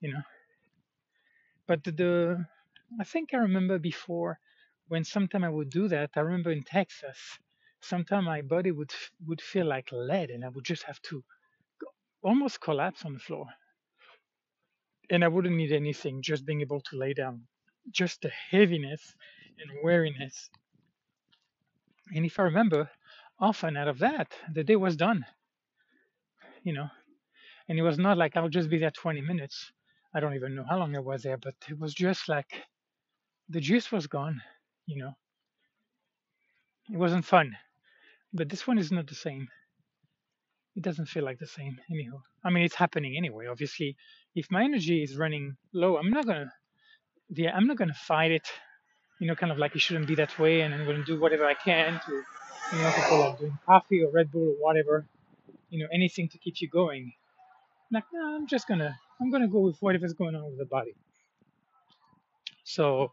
you 0.00 0.12
know. 0.12 0.22
But 1.66 1.82
the, 1.82 2.46
I 3.00 3.04
think 3.04 3.34
I 3.34 3.38
remember 3.38 3.76
before 3.80 4.38
when 4.86 5.02
sometime 5.02 5.42
I 5.42 5.48
would 5.48 5.70
do 5.70 5.88
that. 5.88 6.10
I 6.14 6.20
remember 6.20 6.52
in 6.52 6.62
Texas, 6.62 7.40
sometime 7.80 8.26
my 8.26 8.42
body 8.42 8.70
would 8.70 8.92
would 9.26 9.40
feel 9.40 9.66
like 9.66 9.90
lead, 9.90 10.30
and 10.30 10.44
I 10.44 10.50
would 10.50 10.64
just 10.64 10.84
have 10.84 11.02
to 11.02 11.24
almost 12.22 12.60
collapse 12.60 13.04
on 13.04 13.14
the 13.14 13.20
floor, 13.20 13.46
and 15.10 15.22
I 15.22 15.28
wouldn't 15.28 15.54
need 15.54 15.70
anything, 15.70 16.22
just 16.22 16.44
being 16.44 16.60
able 16.60 16.80
to 16.80 16.96
lay 16.96 17.14
down, 17.14 17.46
just 17.90 18.22
the 18.22 18.30
heaviness 18.50 19.14
and 19.58 19.70
weariness. 19.82 20.50
And 22.14 22.24
if 22.24 22.38
I 22.38 22.44
remember, 22.44 22.90
often 23.38 23.76
out 23.76 23.88
of 23.88 23.98
that, 24.00 24.32
the 24.52 24.64
day 24.64 24.76
was 24.76 24.96
done, 24.96 25.24
you 26.62 26.72
know. 26.72 26.88
And 27.68 27.78
it 27.78 27.82
was 27.82 27.98
not 27.98 28.18
like 28.18 28.36
I'll 28.36 28.48
just 28.48 28.70
be 28.70 28.78
there 28.78 28.90
20 28.90 29.20
minutes. 29.20 29.72
I 30.14 30.20
don't 30.20 30.34
even 30.34 30.54
know 30.54 30.64
how 30.68 30.78
long 30.78 30.94
I 30.94 31.00
was 31.00 31.22
there, 31.22 31.38
but 31.38 31.54
it 31.68 31.78
was 31.78 31.94
just 31.94 32.28
like 32.28 32.64
the 33.48 33.60
juice 33.60 33.90
was 33.90 34.06
gone, 34.06 34.42
you 34.86 35.02
know. 35.02 35.12
It 36.90 36.98
wasn't 36.98 37.24
fun. 37.24 37.56
But 38.32 38.48
this 38.48 38.66
one 38.66 38.78
is 38.78 38.92
not 38.92 39.06
the 39.06 39.14
same. 39.14 39.48
It 40.74 40.82
doesn't 40.82 41.06
feel 41.06 41.24
like 41.24 41.38
the 41.38 41.46
same, 41.46 41.78
anyhow. 41.90 42.22
I 42.44 42.50
mean, 42.50 42.64
it's 42.64 42.74
happening 42.74 43.16
anyway. 43.16 43.46
Obviously, 43.46 43.96
if 44.34 44.50
my 44.50 44.64
energy 44.64 45.02
is 45.02 45.16
running 45.16 45.56
low, 45.72 45.98
I'm 45.98 46.10
not 46.10 46.26
gonna, 46.26 46.52
yeah, 47.34 47.54
I'm 47.56 47.66
not 47.66 47.76
gonna 47.78 47.94
fight 47.94 48.32
it. 48.32 48.48
You 49.20 49.28
know, 49.28 49.34
kind 49.36 49.52
of 49.52 49.58
like 49.58 49.76
it 49.76 49.80
shouldn't 49.80 50.06
be 50.08 50.16
that 50.16 50.38
way, 50.38 50.62
and 50.62 50.74
I'm 50.74 50.84
gonna 50.86 51.04
do 51.04 51.20
whatever 51.20 51.46
I 51.46 51.54
can 51.54 52.00
to, 52.06 52.12
you 52.12 52.78
know, 52.82 52.92
people 52.92 53.18
like 53.20 53.38
doing 53.38 53.58
coffee 53.66 54.02
or 54.02 54.10
Red 54.12 54.32
Bull 54.32 54.48
or 54.50 54.56
whatever, 54.64 55.06
you 55.70 55.80
know, 55.80 55.88
anything 55.92 56.28
to 56.30 56.38
keep 56.38 56.60
you 56.60 56.68
going. 56.68 57.12
Like, 57.92 58.04
no, 58.12 58.36
I'm 58.36 58.46
just 58.48 58.68
gonna, 58.68 58.96
I'm 59.20 59.30
gonna 59.30 59.48
go 59.48 59.60
with 59.60 59.78
whatever's 59.80 60.14
going 60.14 60.34
on 60.36 60.44
with 60.44 60.58
the 60.58 60.66
body. 60.66 60.94
So, 62.64 63.12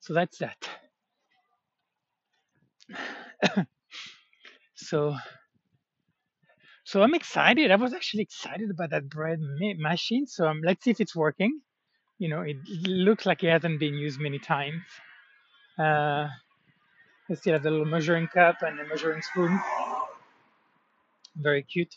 so 0.00 0.14
that's 0.14 0.38
that. 0.38 0.68
So, 4.76 5.16
so 6.84 7.02
I'm 7.02 7.14
excited. 7.14 7.70
I 7.70 7.76
was 7.76 7.94
actually 7.94 8.22
excited 8.22 8.70
about 8.70 8.90
that 8.90 9.08
bread 9.08 9.38
ma- 9.40 9.90
machine. 9.90 10.26
So 10.26 10.48
um, 10.48 10.62
let's 10.64 10.84
see 10.84 10.90
if 10.90 11.00
it's 11.00 11.16
working. 11.16 11.60
You 12.18 12.28
know, 12.28 12.40
it 12.40 12.56
looks 12.86 13.26
like 13.26 13.44
it 13.44 13.50
hasn't 13.50 13.78
been 13.78 13.94
used 13.94 14.18
many 14.20 14.38
times. 14.38 14.82
Uh, 15.78 16.28
I 17.28 17.34
still 17.34 17.52
have 17.52 17.66
a 17.66 17.70
little 17.70 17.86
measuring 17.86 18.28
cup 18.28 18.62
and 18.62 18.80
a 18.80 18.86
measuring 18.86 19.20
spoon. 19.20 19.60
Very 21.36 21.62
cute. 21.62 21.94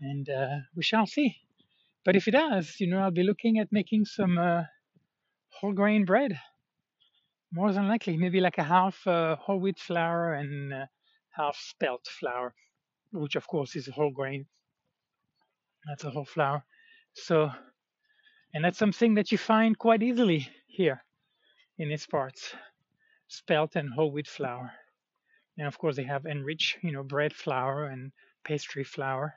And 0.00 0.28
uh, 0.28 0.56
we 0.74 0.82
shall 0.82 1.06
see. 1.06 1.36
But 2.04 2.16
if 2.16 2.26
it 2.26 2.32
does, 2.32 2.80
you 2.80 2.88
know, 2.88 2.98
I'll 2.98 3.10
be 3.10 3.22
looking 3.22 3.58
at 3.58 3.68
making 3.70 4.04
some 4.04 4.36
uh, 4.36 4.64
whole 5.60 5.72
grain 5.72 6.04
bread. 6.04 6.38
More 7.52 7.72
than 7.72 7.86
likely, 7.86 8.16
maybe 8.16 8.40
like 8.40 8.58
a 8.58 8.64
half 8.64 9.06
uh, 9.06 9.36
whole 9.36 9.60
wheat 9.60 9.78
flour 9.78 10.34
and 10.34 10.72
uh, 10.74 10.86
half 11.30 11.56
spelt 11.56 12.06
flour, 12.06 12.52
which 13.12 13.36
of 13.36 13.46
course 13.46 13.76
is 13.76 13.86
whole 13.86 14.10
grain. 14.10 14.46
That's 15.86 16.04
a 16.04 16.10
whole 16.10 16.24
flour. 16.24 16.64
So, 17.14 17.50
and 18.54 18.64
that's 18.64 18.78
something 18.78 19.14
that 19.14 19.32
you 19.32 19.38
find 19.38 19.78
quite 19.78 20.02
easily 20.02 20.48
here 20.68 21.04
in 21.78 21.88
these 21.90 22.06
parts 22.06 22.54
spelt 23.28 23.76
and 23.76 23.92
whole 23.92 24.12
wheat 24.12 24.28
flour. 24.28 24.72
And 25.58 25.66
of 25.66 25.78
course, 25.78 25.96
they 25.96 26.04
have 26.04 26.26
enriched, 26.26 26.78
you 26.82 26.92
know, 26.92 27.02
bread 27.02 27.34
flour 27.34 27.86
and 27.86 28.12
pastry 28.44 28.84
flour. 28.84 29.34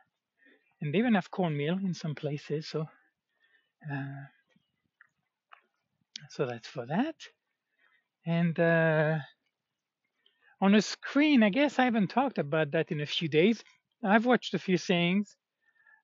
And 0.81 0.93
they 0.93 1.00
even 1.00 1.15
have 1.15 1.31
cornmeal 1.31 1.79
in 1.79 1.93
some 1.93 2.15
places. 2.15 2.67
So, 2.67 2.86
uh, 3.91 4.25
so 6.29 6.45
that's 6.45 6.67
for 6.67 6.86
that. 6.88 7.15
And 8.25 8.59
uh, 8.59 9.19
on 10.62 10.71
the 10.74 10.81
screen, 10.81 11.43
I 11.43 11.50
guess 11.50 11.79
I 11.79 11.86
haven't 11.86 12.09
talked 12.09 12.38
about 12.38 12.71
that 12.71 12.91
in 12.91 13.01
a 13.01 13.05
few 13.05 13.27
days. 13.27 13.63
I've 14.03 14.25
watched 14.25 14.53
a 14.53 14.59
few 14.59 14.77
things. 14.77 15.36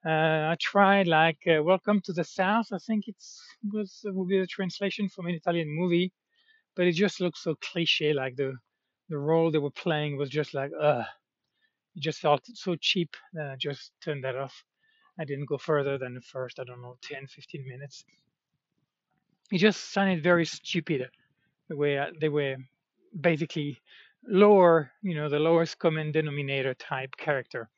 Uh, 0.06 0.52
I 0.52 0.58
tried 0.60 1.08
like 1.08 1.40
uh, 1.48 1.64
Welcome 1.64 2.02
to 2.02 2.14
the 2.14 2.26
South. 2.26 2.68
I 2.74 2.78
think 2.78 3.08
it's 3.08 3.42
was 3.72 4.02
will 4.06 4.26
be 4.26 4.40
the 4.40 4.48
translation 4.48 5.08
from 5.08 5.28
an 5.28 5.36
Italian 5.36 5.70
movie, 5.70 6.12
but 6.76 6.88
it 6.88 6.94
just 6.94 7.22
looked 7.22 7.38
so 7.38 7.56
cliche. 7.56 8.14
Like 8.14 8.36
the 8.36 8.54
the 9.10 9.18
role 9.18 9.52
they 9.52 9.60
were 9.60 9.72
playing 9.72 10.18
was 10.18 10.30
just 10.30 10.54
like, 10.54 10.72
uh, 10.80 11.04
it 11.96 12.02
just 12.04 12.20
felt 12.20 12.42
so 12.54 12.76
cheap 12.76 13.16
that 13.34 13.52
I 13.52 13.56
just 13.58 13.92
turned 14.04 14.24
that 14.26 14.36
off. 14.36 14.64
I 15.20 15.26
didn't 15.26 15.48
go 15.48 15.58
further 15.58 15.98
than 15.98 16.16
the 16.16 16.22
first, 16.22 16.60
I 16.60 16.64
don't 16.66 16.82
know, 16.82 16.98
10, 17.04 17.28
15 17.28 17.66
minutes. 17.68 18.06
It 19.52 19.60
just 19.60 19.92
sounded 19.94 20.24
very 20.24 20.46
stupid 20.46 21.10
the 21.70 21.78
way 21.78 21.98
uh, 21.98 22.08
they 22.20 22.30
were 22.30 22.58
basically 23.20 23.82
lower, 24.28 24.92
you 25.02 25.16
know, 25.16 25.30
the 25.30 25.40
lowest 25.40 25.80
common 25.80 26.12
denominator 26.12 26.74
type 26.74 27.16
character. 27.18 27.70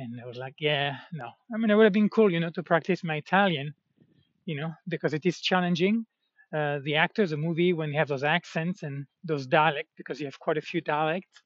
And 0.00 0.20
I 0.20 0.26
was 0.26 0.36
like, 0.36 0.54
yeah, 0.60 0.96
no. 1.12 1.30
I 1.52 1.56
mean, 1.56 1.70
it 1.70 1.74
would 1.74 1.82
have 1.84 1.92
been 1.92 2.08
cool, 2.08 2.30
you 2.30 2.38
know, 2.38 2.50
to 2.50 2.62
practice 2.62 3.02
my 3.02 3.16
Italian, 3.16 3.74
you 4.46 4.54
know, 4.54 4.72
because 4.86 5.12
it 5.12 5.26
is 5.26 5.40
challenging. 5.40 6.06
Uh, 6.54 6.78
the 6.84 6.94
actors, 6.94 7.30
the 7.30 7.36
movie, 7.36 7.72
when 7.72 7.90
you 7.90 7.98
have 7.98 8.06
those 8.06 8.22
accents 8.22 8.84
and 8.84 9.06
those 9.24 9.46
dialects, 9.46 9.92
because 9.96 10.20
you 10.20 10.26
have 10.26 10.38
quite 10.38 10.56
a 10.56 10.62
few 10.62 10.80
dialects, 10.80 11.42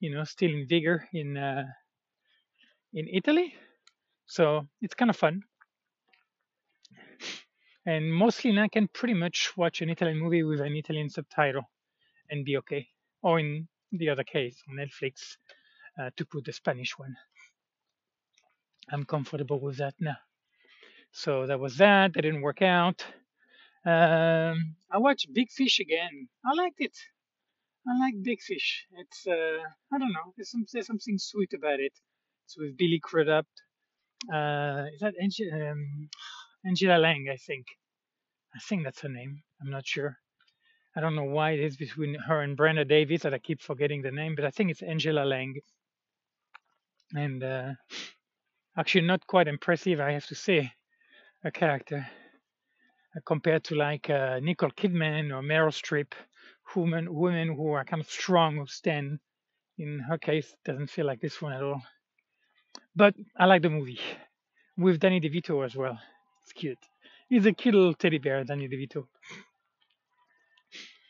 you 0.00 0.12
know, 0.12 0.24
still 0.24 0.50
in 0.50 0.66
vigor 0.68 1.08
in 1.14 1.36
uh, 1.36 1.64
in 2.92 3.06
Italy. 3.08 3.54
So 4.26 4.66
it's 4.80 4.94
kind 4.94 5.10
of 5.10 5.16
fun. 5.16 5.42
And 7.86 8.12
mostly 8.12 8.52
now 8.52 8.64
I 8.64 8.68
can 8.68 8.88
pretty 8.88 9.14
much 9.14 9.52
watch 9.56 9.80
an 9.80 9.90
Italian 9.90 10.18
movie 10.18 10.42
with 10.42 10.60
an 10.60 10.74
Italian 10.74 11.08
subtitle 11.08 11.62
and 12.30 12.44
be 12.44 12.56
okay. 12.58 12.86
Or 13.22 13.38
in 13.38 13.68
the 13.92 14.08
other 14.08 14.24
case, 14.24 14.56
on 14.68 14.76
Netflix, 14.76 15.36
uh, 16.00 16.10
to 16.16 16.26
put 16.26 16.44
the 16.44 16.52
Spanish 16.52 16.98
one. 16.98 17.14
I'm 18.90 19.04
comfortable 19.04 19.60
with 19.60 19.78
that 19.78 19.94
now. 20.00 20.16
So 21.12 21.46
that 21.46 21.60
was 21.60 21.76
that. 21.76 22.14
That 22.14 22.22
didn't 22.22 22.42
work 22.42 22.62
out. 22.62 23.04
Um, 23.84 24.76
I 24.90 24.98
watched 24.98 25.32
Big 25.32 25.50
Fish 25.50 25.80
again. 25.80 26.28
I 26.44 26.54
liked 26.54 26.80
it. 26.80 26.96
I 27.86 27.98
like 27.98 28.14
Big 28.22 28.40
Fish. 28.40 28.86
It's 28.92 29.26
uh, 29.26 29.62
I 29.92 29.98
don't 29.98 30.12
know. 30.12 30.32
There's 30.36 30.50
some 30.50 30.64
there's 30.72 30.86
something 30.86 31.18
sweet 31.18 31.52
about 31.52 31.80
it. 31.80 31.92
It's 32.44 32.56
with 32.56 32.76
Billy 32.76 33.00
Crudup. 33.02 33.46
Uh, 34.32 34.84
is 34.94 35.00
that 35.00 35.14
Ange- 35.20 35.52
um, 35.52 36.08
Angela 36.64 36.98
Lang? 36.98 37.26
I 37.30 37.36
think. 37.36 37.66
I 38.54 38.58
think 38.68 38.84
that's 38.84 39.00
her 39.00 39.08
name. 39.08 39.42
I'm 39.60 39.70
not 39.70 39.86
sure. 39.86 40.16
I 40.94 41.00
don't 41.00 41.16
know 41.16 41.24
why 41.24 41.52
it 41.52 41.60
is 41.60 41.76
between 41.76 42.14
her 42.14 42.42
and 42.42 42.56
Brenda 42.56 42.84
Davis 42.84 43.22
that 43.22 43.32
I 43.34 43.38
keep 43.38 43.62
forgetting 43.62 44.02
the 44.02 44.10
name, 44.10 44.34
but 44.34 44.44
I 44.44 44.50
think 44.50 44.70
it's 44.70 44.82
Angela 44.82 45.24
Lang. 45.24 45.54
And 47.14 47.42
uh, 47.42 47.70
actually, 48.76 49.06
not 49.06 49.26
quite 49.26 49.48
impressive, 49.48 50.00
I 50.00 50.12
have 50.12 50.26
to 50.26 50.34
say, 50.34 50.72
a 51.44 51.50
character 51.50 52.06
uh, 53.16 53.20
compared 53.26 53.64
to 53.64 53.74
like 53.74 54.08
uh, 54.10 54.40
Nicole 54.40 54.70
Kidman 54.70 55.30
or 55.30 55.42
Meryl 55.42 55.72
Streep, 55.72 56.12
women 56.74 57.12
women 57.12 57.48
who 57.48 57.72
are 57.72 57.84
kind 57.84 58.00
of 58.00 58.10
strong 58.10 58.56
who 58.56 58.66
stand. 58.66 59.18
In 59.78 60.00
her 60.00 60.18
case, 60.18 60.54
doesn't 60.64 60.90
feel 60.90 61.06
like 61.06 61.20
this 61.20 61.40
one 61.40 61.54
at 61.54 61.62
all. 61.62 61.82
But 62.94 63.14
I 63.36 63.46
like 63.46 63.62
the 63.62 63.70
movie 63.70 64.00
with 64.76 65.00
Danny 65.00 65.20
DeVito 65.20 65.64
as 65.64 65.74
well. 65.74 65.98
It's 66.42 66.52
cute. 66.52 66.78
He's 67.28 67.46
a 67.46 67.52
cute 67.52 67.74
little 67.74 67.94
teddy 67.94 68.18
bear, 68.18 68.44
Danny 68.44 68.68
DeVito. 68.68 69.06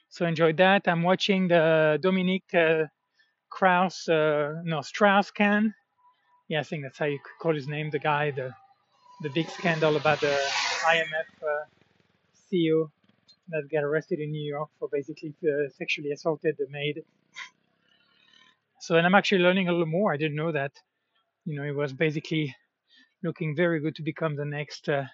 So 0.09 0.27
enjoyed 0.27 0.59
that. 0.59 0.87
I'm 0.87 1.03
watching 1.03 1.49
the 1.49 1.99
Dominique 2.01 2.55
uh, 2.55 2.85
Kraus, 3.51 4.09
uh, 4.09 4.61
no 4.63 4.83
Strauss 4.83 5.31
Kahn. 5.31 5.75
Yeah, 6.53 6.61
I 6.61 6.65
think 6.65 6.83
that's 6.83 6.99
how 6.99 7.07
you 7.07 7.19
could 7.19 7.39
call 7.41 7.55
his 7.55 7.67
name. 7.67 7.89
The 7.89 7.99
guy, 7.99 8.31
the 8.31 8.53
the 9.23 9.31
big 9.31 9.49
scandal 9.49 9.97
about 9.97 10.21
the 10.21 10.37
IMF 10.85 11.29
uh, 11.43 11.65
CEO 12.45 12.91
that 13.49 13.71
got 13.73 13.85
arrested 13.85 14.21
in 14.21 14.31
New 14.33 14.47
York 14.55 14.69
for 14.79 14.87
basically 14.93 15.33
uh, 15.43 15.71
sexually 15.71 16.11
assaulted 16.13 16.57
the 16.59 16.67
maid. 16.69 17.05
So, 18.81 18.97
and 18.97 19.07
I'm 19.07 19.15
actually 19.15 19.43
learning 19.43 19.69
a 19.69 19.73
little 19.73 19.87
more. 19.87 20.13
I 20.13 20.19
didn't 20.19 20.37
know 20.37 20.53
that. 20.53 20.73
You 21.47 21.57
know, 21.57 21.65
he 21.65 21.71
was 21.71 21.95
basically 21.95 22.55
looking 23.23 23.57
very 23.57 23.81
good 23.81 23.95
to 23.95 24.03
become 24.03 24.37
the 24.37 24.45
next 24.45 24.91
uh, 24.91 25.05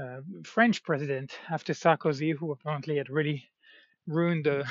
uh, 0.00 0.20
French 0.44 0.84
president 0.84 1.32
after 1.50 1.72
Sarkozy, 1.72 2.32
who 2.32 2.52
apparently 2.52 2.96
had 2.98 3.10
really 3.10 3.42
ruined 4.06 4.44
the 4.44 4.64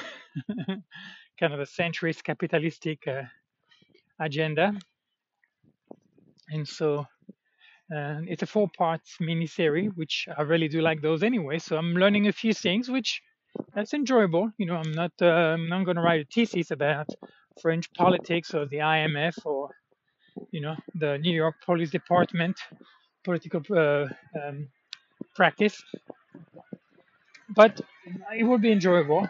kind 1.37 1.53
of 1.53 1.59
a 1.59 1.65
centrist 1.65 2.23
capitalistic 2.23 3.05
uh, 3.05 3.23
agenda. 4.17 4.79
And 6.53 6.67
so 6.67 7.05
uh, 7.93 8.21
it's 8.27 8.43
a 8.43 8.47
four 8.47 8.69
part 8.77 9.01
mini 9.19 9.47
series 9.47 9.91
which 9.95 10.27
I 10.37 10.43
really 10.43 10.67
do 10.67 10.81
like 10.81 11.01
those 11.01 11.23
anyway. 11.23 11.59
So 11.59 11.77
I'm 11.77 11.93
learning 11.93 12.27
a 12.27 12.33
few 12.33 12.53
things, 12.53 12.89
which 12.89 13.21
that's 13.75 13.93
enjoyable. 13.93 14.51
You 14.57 14.67
know, 14.67 14.75
I'm 14.75 14.91
not 14.91 15.11
uh, 15.21 15.25
I'm 15.55 15.67
not 15.69 15.85
going 15.85 15.97
to 15.97 16.03
write 16.03 16.21
a 16.21 16.25
thesis 16.33 16.71
about 16.71 17.07
French 17.61 17.91
politics 17.93 18.53
or 18.53 18.65
the 18.65 18.77
IMF 18.77 19.45
or 19.45 19.69
you 20.51 20.61
know 20.61 20.75
the 20.95 21.17
New 21.17 21.33
York 21.33 21.55
Police 21.65 21.91
Department 21.91 22.57
political 23.23 23.61
uh, 23.75 24.07
um, 24.41 24.67
practice, 25.35 25.81
but 27.49 27.81
it 28.37 28.43
will 28.43 28.59
be 28.59 28.71
enjoyable. 28.71 29.27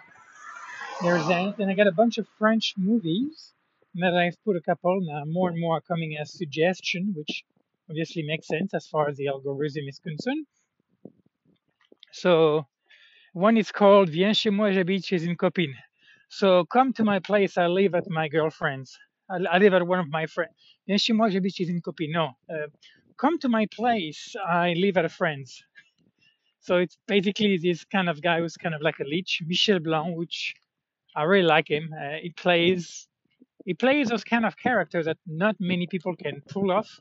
There's 1.01 1.27
that, 1.27 1.59
and 1.59 1.69
I 1.69 1.73
got 1.75 1.87
a 1.87 1.91
bunch 1.91 2.17
of 2.17 2.27
French 2.39 2.73
movies 2.77 3.53
that 3.95 4.13
I've 4.13 4.37
put 4.43 4.55
a 4.55 4.61
couple 4.61 4.99
now. 5.01 5.23
More 5.25 5.49
and 5.49 5.59
more 5.59 5.81
coming 5.81 6.17
as 6.19 6.33
suggestion, 6.33 7.13
which 7.15 7.43
obviously 7.89 8.23
makes 8.23 8.47
sense 8.47 8.73
as 8.73 8.87
far 8.87 9.09
as 9.09 9.17
the 9.17 9.27
algorithm 9.27 9.83
is 9.87 9.99
concerned. 9.99 10.45
So 12.11 12.65
one 13.33 13.57
is 13.57 13.71
called 13.71 14.09
Viens 14.09 14.37
chez 14.37 14.51
moi, 14.51 14.71
j'habite 14.71 15.05
chez 15.05 15.25
une 15.25 15.35
copine. 15.35 15.73
So 16.29 16.65
come 16.65 16.93
to 16.93 17.03
my 17.03 17.19
place, 17.19 17.57
I 17.57 17.67
live 17.67 17.95
at 17.95 18.09
my 18.09 18.27
girlfriend's. 18.27 18.97
I, 19.29 19.37
I 19.51 19.57
live 19.57 19.73
at 19.73 19.85
one 19.85 19.99
of 19.99 20.09
my 20.09 20.25
friends. 20.27 20.53
Viens 20.87 21.01
chez 21.01 21.13
moi, 21.13 21.29
j'habite 21.29 21.55
chez 21.55 21.69
une 21.69 21.81
copine. 21.81 22.11
No. 22.11 22.29
Uh, 22.49 22.67
come 23.17 23.39
to 23.39 23.49
my 23.49 23.67
place, 23.71 24.35
I 24.47 24.73
live 24.73 24.97
at 24.97 25.05
a 25.05 25.09
friend's. 25.09 25.63
So 26.59 26.77
it's 26.77 26.97
basically 27.07 27.57
this 27.57 27.83
kind 27.83 28.07
of 28.09 28.21
guy 28.21 28.39
who's 28.39 28.55
kind 28.57 28.73
of 28.73 28.81
like 28.81 28.99
a 28.99 29.03
leech, 29.03 29.41
Michel 29.45 29.79
Blanc, 29.79 30.15
which 30.15 30.53
I 31.15 31.23
really 31.23 31.45
like 31.45 31.69
him. 31.69 31.93
Uh, 31.93 32.17
he 32.21 32.29
plays 32.29 33.07
he 33.65 33.73
plays 33.73 34.09
those 34.09 34.23
kind 34.23 34.45
of 34.45 34.57
characters 34.57 35.05
that 35.05 35.17
not 35.27 35.55
many 35.59 35.87
people 35.87 36.15
can 36.15 36.41
pull 36.49 36.71
off. 36.71 36.99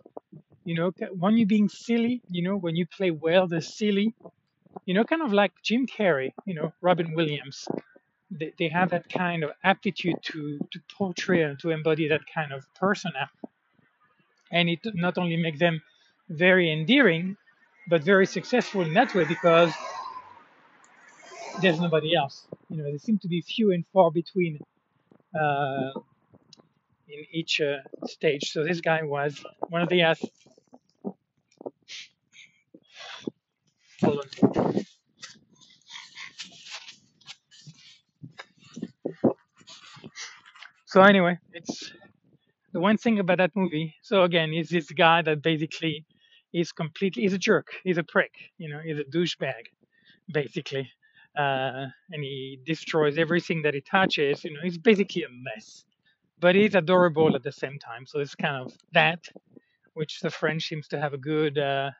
You 0.64 0.74
know, 0.76 0.92
when 1.18 1.36
you're 1.36 1.46
being 1.46 1.68
silly, 1.68 2.22
you 2.30 2.42
know, 2.42 2.56
when 2.56 2.76
you 2.76 2.86
play 2.86 3.10
well 3.10 3.48
the 3.48 3.62
silly, 3.62 4.14
you 4.86 4.94
know, 4.94 5.04
kind 5.04 5.22
of 5.22 5.32
like 5.32 5.52
Jim 5.62 5.86
Carrey, 5.86 6.32
you 6.46 6.54
know, 6.54 6.72
Robin 6.82 7.14
Williams. 7.14 7.68
They, 8.30 8.52
they 8.58 8.68
have 8.68 8.90
that 8.90 9.08
kind 9.10 9.44
of 9.44 9.52
aptitude 9.64 10.16
to, 10.24 10.58
to 10.72 10.80
portray 10.96 11.42
and 11.42 11.58
to 11.60 11.70
embody 11.70 12.08
that 12.08 12.22
kind 12.34 12.52
of 12.52 12.64
persona. 12.74 13.30
And 14.52 14.68
it 14.68 14.80
not 14.94 15.18
only 15.18 15.36
makes 15.36 15.58
them 15.60 15.82
very 16.30 16.72
endearing, 16.72 17.36
but 17.88 18.02
very 18.04 18.26
successful 18.26 18.82
in 18.82 18.94
that 18.94 19.14
way 19.14 19.24
because 19.24 19.72
there's 21.62 21.80
nobody 21.80 22.14
else. 22.16 22.46
You 22.70 22.78
know, 22.78 22.84
they 22.84 22.98
seem 22.98 23.18
to 23.20 23.28
be 23.28 23.42
few 23.42 23.72
and 23.72 23.84
far 23.92 24.10
between 24.10 24.60
uh, 25.38 25.90
in 27.12 27.24
each 27.32 27.60
uh, 27.60 27.78
stage. 28.06 28.50
So 28.52 28.64
this 28.64 28.80
guy 28.80 29.02
was 29.02 29.42
one 29.68 29.82
of 29.82 29.88
the 29.88 30.02
uh, 30.02 30.14
hold 34.02 34.18
on. 34.18 34.84
So 40.86 41.00
anyway, 41.00 41.38
it's 41.54 41.90
the 42.72 42.80
one 42.80 42.98
thing 42.98 43.18
about 43.18 43.38
that 43.38 43.52
movie. 43.54 43.94
So 44.02 44.24
again, 44.24 44.52
is 44.52 44.68
this 44.68 44.90
guy 44.90 45.22
that 45.22 45.42
basically 45.42 46.04
is 46.52 46.72
completely 46.72 47.22
he's 47.22 47.32
a 47.32 47.38
jerk, 47.38 47.68
he's 47.82 47.98
a 47.98 48.02
prick, 48.02 48.34
you 48.58 48.68
know, 48.68 48.80
he's 48.84 48.98
a 48.98 49.04
douchebag, 49.04 49.64
basically, 50.32 50.90
uh, 51.34 51.86
and 52.10 52.22
he 52.22 52.58
destroys 52.66 53.16
everything 53.16 53.62
that 53.62 53.72
he 53.72 53.80
touches. 53.80 54.44
You 54.44 54.52
know, 54.52 54.60
he's 54.62 54.76
basically 54.76 55.22
a 55.22 55.28
mess, 55.30 55.84
but 56.42 56.56
he's 56.56 56.74
adorable 56.74 57.36
at 57.36 57.44
the 57.44 57.52
same 57.52 57.78
time. 57.78 58.04
So 58.04 58.20
it's 58.20 58.34
kind 58.34 58.56
of 58.56 58.74
that, 58.92 59.28
which 59.94 60.20
the 60.20 60.30
French 60.30 60.64
seems 60.64 60.88
to 60.88 61.00
have 61.00 61.14
a 61.14 61.18
good 61.32 61.56
uh, 61.56 61.92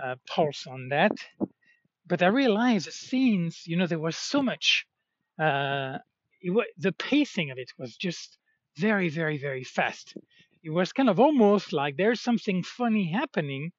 uh, 0.00 0.14
pulse 0.28 0.68
on 0.68 0.88
that. 0.90 1.12
But 2.06 2.22
I 2.22 2.28
realized 2.28 2.86
the 2.86 2.92
scenes, 2.92 3.62
you 3.66 3.76
know, 3.76 3.88
there 3.88 3.98
was 3.98 4.16
so 4.16 4.40
much. 4.42 4.86
Uh, 5.38 5.98
it 6.40 6.50
wa 6.50 6.62
the 6.78 6.92
pacing 6.92 7.50
of 7.50 7.58
it 7.58 7.72
was 7.78 7.96
just 7.96 8.38
very, 8.78 9.08
very, 9.08 9.38
very 9.38 9.64
fast. 9.64 10.16
It 10.62 10.70
was 10.70 10.92
kind 10.92 11.10
of 11.10 11.18
almost 11.18 11.72
like 11.72 11.96
there's 11.96 12.20
something 12.20 12.62
funny 12.62 13.10
happening, 13.10 13.72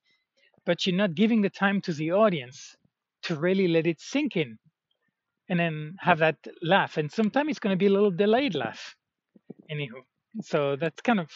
but 0.66 0.86
you're 0.86 1.04
not 1.04 1.16
giving 1.16 1.42
the 1.42 1.50
time 1.64 1.80
to 1.82 1.94
the 1.94 2.12
audience 2.12 2.76
to 3.24 3.36
really 3.36 3.70
let 3.70 3.88
it 3.88 4.02
sink 4.02 4.36
in 4.36 4.58
and 5.50 5.60
then 5.60 5.96
have 6.00 6.20
that 6.20 6.38
laugh. 6.62 6.98
And 6.98 7.10
sometimes 7.12 7.52
it's 7.52 7.60
going 7.60 7.76
to 7.78 7.84
be 7.86 7.92
a 7.92 7.96
little 7.98 8.12
delayed 8.12 8.56
laugh. 8.56 8.96
Anywho, 9.72 10.04
so 10.42 10.76
that's 10.76 11.02
kind 11.02 11.20
of, 11.20 11.30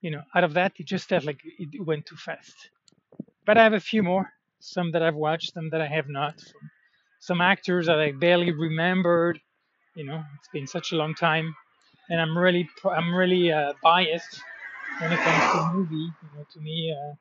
you 0.00 0.10
know, 0.10 0.22
out 0.34 0.44
of 0.44 0.54
that, 0.54 0.72
it 0.76 0.86
just 0.86 1.08
felt 1.08 1.24
like 1.24 1.40
it 1.44 1.84
went 1.86 2.06
too 2.06 2.16
fast. 2.16 2.70
But 3.46 3.58
I 3.58 3.64
have 3.64 3.72
a 3.72 3.80
few 3.80 4.02
more, 4.02 4.32
some 4.60 4.92
that 4.92 5.02
I've 5.02 5.14
watched, 5.14 5.52
some 5.54 5.70
that 5.70 5.80
I 5.80 5.86
have 5.86 6.08
not. 6.08 6.40
Some, 7.20 7.40
actors 7.40 7.86
that 7.86 7.98
I 7.98 8.12
barely 8.12 8.52
remembered. 8.52 9.40
You 9.94 10.04
know, 10.04 10.22
it's 10.38 10.48
been 10.52 10.66
such 10.66 10.92
a 10.92 10.96
long 10.96 11.14
time, 11.14 11.54
and 12.08 12.20
I'm 12.20 12.36
really, 12.36 12.68
I'm 12.84 13.14
really 13.14 13.52
uh, 13.52 13.72
biased 13.82 14.42
when 15.00 15.12
it 15.12 15.18
comes 15.18 15.52
to 15.52 15.72
movie. 15.74 15.94
You 15.96 16.28
know, 16.34 16.46
to 16.52 16.60
me, 16.60 16.96
uh, 16.96 17.14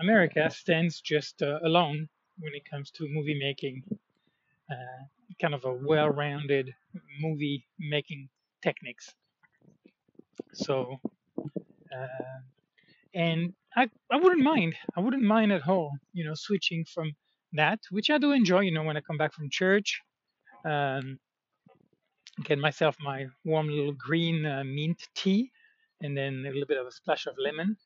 America 0.00 0.50
stands 0.50 1.00
just 1.00 1.42
uh, 1.42 1.58
alone 1.64 2.08
when 2.38 2.52
it 2.54 2.62
comes 2.70 2.90
to 2.92 3.08
movie 3.08 3.38
making. 3.38 3.82
Uh, 4.70 5.04
kind 5.40 5.54
of 5.54 5.64
a 5.64 5.72
well-rounded 5.72 6.72
movie 7.20 7.66
making 7.78 8.28
techniques. 8.62 9.12
So, 10.54 10.98
uh, 11.94 12.40
and 13.14 13.54
I, 13.76 13.88
I 14.10 14.16
wouldn't 14.16 14.42
mind. 14.42 14.74
I 14.96 15.00
wouldn't 15.00 15.22
mind 15.22 15.52
at 15.52 15.68
all, 15.68 15.92
you 16.12 16.24
know, 16.24 16.34
switching 16.34 16.84
from 16.84 17.12
that, 17.52 17.80
which 17.90 18.10
I 18.10 18.18
do 18.18 18.32
enjoy, 18.32 18.60
you 18.60 18.72
know, 18.72 18.82
when 18.84 18.96
I 18.96 19.00
come 19.00 19.18
back 19.18 19.32
from 19.34 19.50
church. 19.50 20.00
Um, 20.64 21.18
get 22.44 22.58
myself 22.58 22.96
my 23.00 23.26
warm 23.44 23.68
little 23.68 23.92
green 23.94 24.46
uh, 24.46 24.64
mint 24.64 25.02
tea 25.14 25.50
and 26.02 26.16
then 26.16 26.44
a 26.46 26.50
little 26.50 26.66
bit 26.66 26.78
of 26.78 26.86
a 26.86 26.90
splash 26.92 27.26
of 27.26 27.34
lemon. 27.38 27.76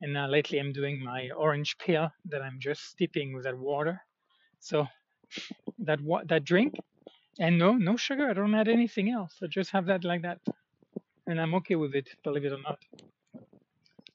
And 0.00 0.12
now 0.12 0.28
lately 0.28 0.58
I'm 0.58 0.72
doing 0.72 1.02
my 1.02 1.30
orange 1.36 1.76
peel 1.78 2.10
that 2.26 2.42
I'm 2.42 2.58
just 2.60 2.82
steeping 2.84 3.34
with 3.34 3.44
that 3.44 3.58
water. 3.58 4.00
So 4.60 4.86
that 5.80 6.00
wa- 6.00 6.24
that 6.26 6.44
drink 6.44 6.76
and 7.40 7.58
no 7.58 7.72
no 7.74 7.96
sugar. 7.96 8.30
I 8.30 8.34
don't 8.34 8.54
add 8.54 8.68
anything 8.68 9.10
else. 9.10 9.36
I 9.42 9.46
just 9.48 9.70
have 9.72 9.86
that 9.86 10.04
like 10.04 10.22
that. 10.22 10.40
And 11.28 11.40
I'm 11.40 11.54
okay 11.56 11.76
with 11.76 11.94
it, 11.94 12.08
believe 12.24 12.46
it 12.46 12.52
or 12.52 12.62
not. 12.62 12.80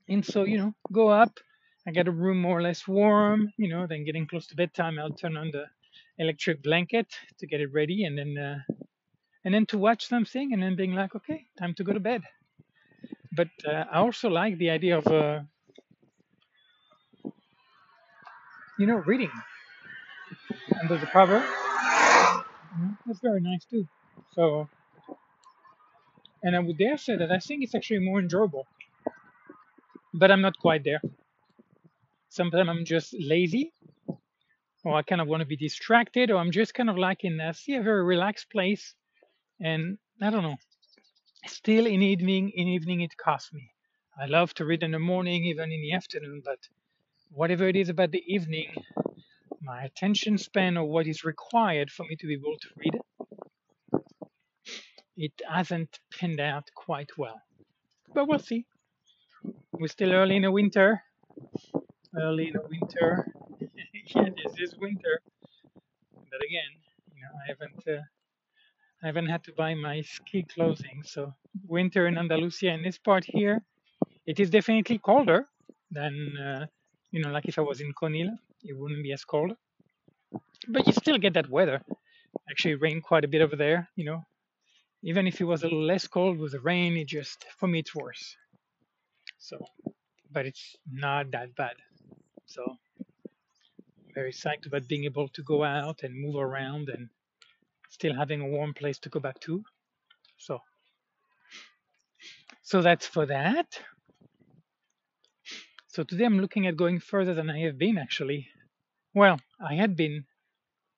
And 0.10 0.26
so, 0.26 0.44
you 0.44 0.58
know, 0.58 0.74
go 0.92 1.10
up. 1.10 1.40
I 1.88 1.92
get 1.92 2.08
a 2.08 2.12
room 2.12 2.40
more 2.42 2.58
or 2.60 2.62
less 2.62 2.88
warm, 2.88 3.52
you 3.58 3.70
know, 3.70 3.88
then 3.88 4.06
getting 4.06 4.28
close 4.28 4.48
to 4.48 4.56
bedtime, 4.56 5.00
I'll 5.00 5.12
turn 5.14 5.38
on 5.38 5.52
the 5.52 5.66
electric 6.18 6.64
blanket 6.64 7.08
to 7.40 7.48
get 7.48 7.62
it 7.62 7.74
ready 7.74 8.06
and 8.06 8.18
then 8.18 8.38
uh, 8.38 8.60
and 9.46 9.54
then 9.54 9.66
to 9.68 9.78
watch 9.78 10.08
something 10.08 10.54
and 10.54 10.64
then 10.64 10.76
being 10.76 10.94
like, 10.94 11.16
okay, 11.16 11.46
time 11.60 11.74
to 11.76 11.84
go 11.86 11.94
to 11.94 12.00
bed. 12.00 12.24
But 13.34 13.50
uh, 13.68 13.86
I 13.92 14.00
also 14.00 14.30
like 14.30 14.58
the 14.58 14.70
idea 14.72 14.98
of 14.98 15.08
uh, 15.08 15.42
you 18.80 18.88
know, 18.88 18.98
reading 19.06 19.32
under 20.82 20.98
the 20.98 21.08
cover. 21.08 21.44
Mhm, 22.78 22.98
That's 23.06 23.20
very 23.22 23.42
nice 23.42 23.66
too. 23.66 23.86
So, 24.32 24.70
and 26.44 26.56
I 26.56 26.60
would 26.60 26.78
dare 26.78 26.98
say 26.98 27.16
that 27.18 27.32
I 27.32 27.40
think 27.40 27.64
it's 27.64 27.76
actually 27.76 28.00
more 28.00 28.20
enjoyable, 28.20 28.68
but 30.14 30.32
I'm 30.32 30.42
not 30.42 30.58
quite 30.60 30.84
there. 30.84 31.02
Sometimes 32.30 32.70
I'm 32.70 32.86
just 32.86 33.16
lazy 33.20 33.74
or 34.84 34.96
I 34.96 35.02
kind 35.02 35.22
of 35.22 35.28
want 35.28 35.42
to 35.42 35.48
be 35.48 35.56
distracted, 35.56 36.32
or 36.32 36.38
I'm 36.38 36.52
just 36.52 36.74
kind 36.74 36.90
of 36.90 36.98
like 36.98 37.24
in 37.24 37.40
a, 37.40 37.54
see 37.54 37.76
a 37.76 37.82
very 37.82 38.04
relaxed 38.04 38.50
place, 38.52 38.96
and 39.62 39.98
I 40.22 40.30
don't 40.30 40.44
know. 40.44 40.58
Still, 41.48 41.86
in 41.88 42.02
evening, 42.02 42.52
in 42.56 42.68
evening 42.68 43.02
it 43.02 43.16
costs 43.18 43.54
me. 43.54 43.70
I 44.22 44.26
love 44.28 44.54
to 44.56 44.66
read 44.66 44.84
in 44.84 44.92
the 44.92 45.00
morning, 45.00 45.46
even 45.46 45.72
in 45.72 45.82
the 45.82 45.94
afternoon, 45.94 46.42
but 46.44 46.60
whatever 47.32 47.68
it 47.68 47.76
is 47.76 47.90
about 47.90 48.12
the 48.12 48.24
evening, 48.28 48.74
my 49.62 49.84
attention 49.84 50.38
span 50.38 50.78
or 50.78 50.86
what 50.86 51.08
is 51.08 51.24
required 51.24 51.90
for 51.92 52.04
me 52.04 52.16
to 52.18 52.28
be 52.28 52.34
able 52.34 52.58
to 52.60 52.68
read, 52.78 53.00
it 55.18 55.34
hasn't 55.50 56.00
panned 56.12 56.40
out 56.40 56.70
quite 56.76 57.12
well. 57.18 57.42
But 58.14 58.28
we'll 58.28 58.40
see. 58.40 58.66
We're 59.72 59.88
still 59.88 60.14
early 60.14 60.36
in 60.36 60.44
the 60.44 60.52
winter. 60.52 61.02
Early 62.20 62.48
in 62.48 62.54
the 62.54 62.68
winter. 62.70 63.28
yeah, 63.60 64.30
this 64.44 64.54
is 64.60 64.76
winter. 64.80 65.22
But 66.14 66.42
again, 66.44 66.72
you 67.14 67.22
know, 67.22 67.34
I 67.44 67.48
haven't. 67.48 67.88
Uh, 67.88 68.04
I 69.02 69.08
haven't 69.08 69.28
had 69.28 69.44
to 69.44 69.52
buy 69.52 69.74
my 69.74 70.02
ski 70.02 70.44
clothing. 70.44 71.02
So 71.04 71.34
winter 71.68 72.08
in 72.08 72.18
Andalusia 72.18 72.72
in 72.72 72.84
this 72.84 72.98
part 72.98 73.26
here, 73.26 73.62
it 74.26 74.40
is 74.40 74.50
definitely 74.50 74.98
colder 75.00 75.50
than 75.92 76.38
uh, 76.38 76.66
you 77.12 77.22
know, 77.22 77.30
like 77.30 77.46
if 77.46 77.60
I 77.60 77.62
was 77.62 77.82
in 77.82 77.94
Conil, 77.94 78.30
it 78.64 78.78
wouldn't 78.78 79.04
be 79.04 79.14
as 79.14 79.24
cold. 79.24 79.56
But 80.68 80.88
you 80.88 80.94
still 80.94 81.18
get 81.18 81.34
that 81.34 81.50
weather. 81.50 81.82
Actually, 82.50 82.76
rain 82.76 83.02
quite 83.02 83.24
a 83.24 83.28
bit 83.28 83.42
over 83.42 83.56
there. 83.56 83.90
You 83.96 84.06
know, 84.06 84.26
even 85.04 85.28
if 85.28 85.42
it 85.42 85.44
was 85.44 85.62
a 85.62 85.66
little 85.66 85.86
less 85.86 86.08
cold 86.08 86.40
with 86.40 86.54
the 86.54 86.60
rain, 86.62 86.98
it 86.98 87.08
just 87.08 87.46
for 87.58 87.68
me 87.68 87.80
it's 87.80 87.94
worse. 87.94 88.36
So, 89.38 89.58
but 90.32 90.46
it's 90.46 90.76
not 90.90 91.32
that 91.32 91.56
bad. 91.56 91.76
So 92.46 92.78
very 94.16 94.32
psyched 94.32 94.66
about 94.68 94.88
being 94.88 95.06
able 95.06 95.28
to 95.30 95.44
go 95.44 95.64
out 95.64 96.04
and 96.04 96.14
move 96.16 96.36
around 96.36 96.90
and 96.90 97.10
still 97.90 98.16
having 98.16 98.42
a 98.42 98.48
warm 98.48 98.74
place 98.74 99.00
to 99.00 99.10
go 99.10 99.20
back 99.20 99.40
to. 99.42 99.64
So, 100.38 100.60
so 102.62 102.82
that's 102.82 103.08
for 103.08 103.26
that. 103.26 103.80
So 105.88 106.04
today 106.04 106.26
I'm 106.26 106.40
looking 106.40 106.66
at 106.66 106.78
going 106.78 107.00
further 107.00 107.34
than 107.34 107.50
I 107.50 107.60
have 107.60 107.78
been 107.78 107.98
actually. 107.98 108.48
Well, 109.14 109.40
I 109.60 109.76
had 109.76 109.96
been 109.96 110.26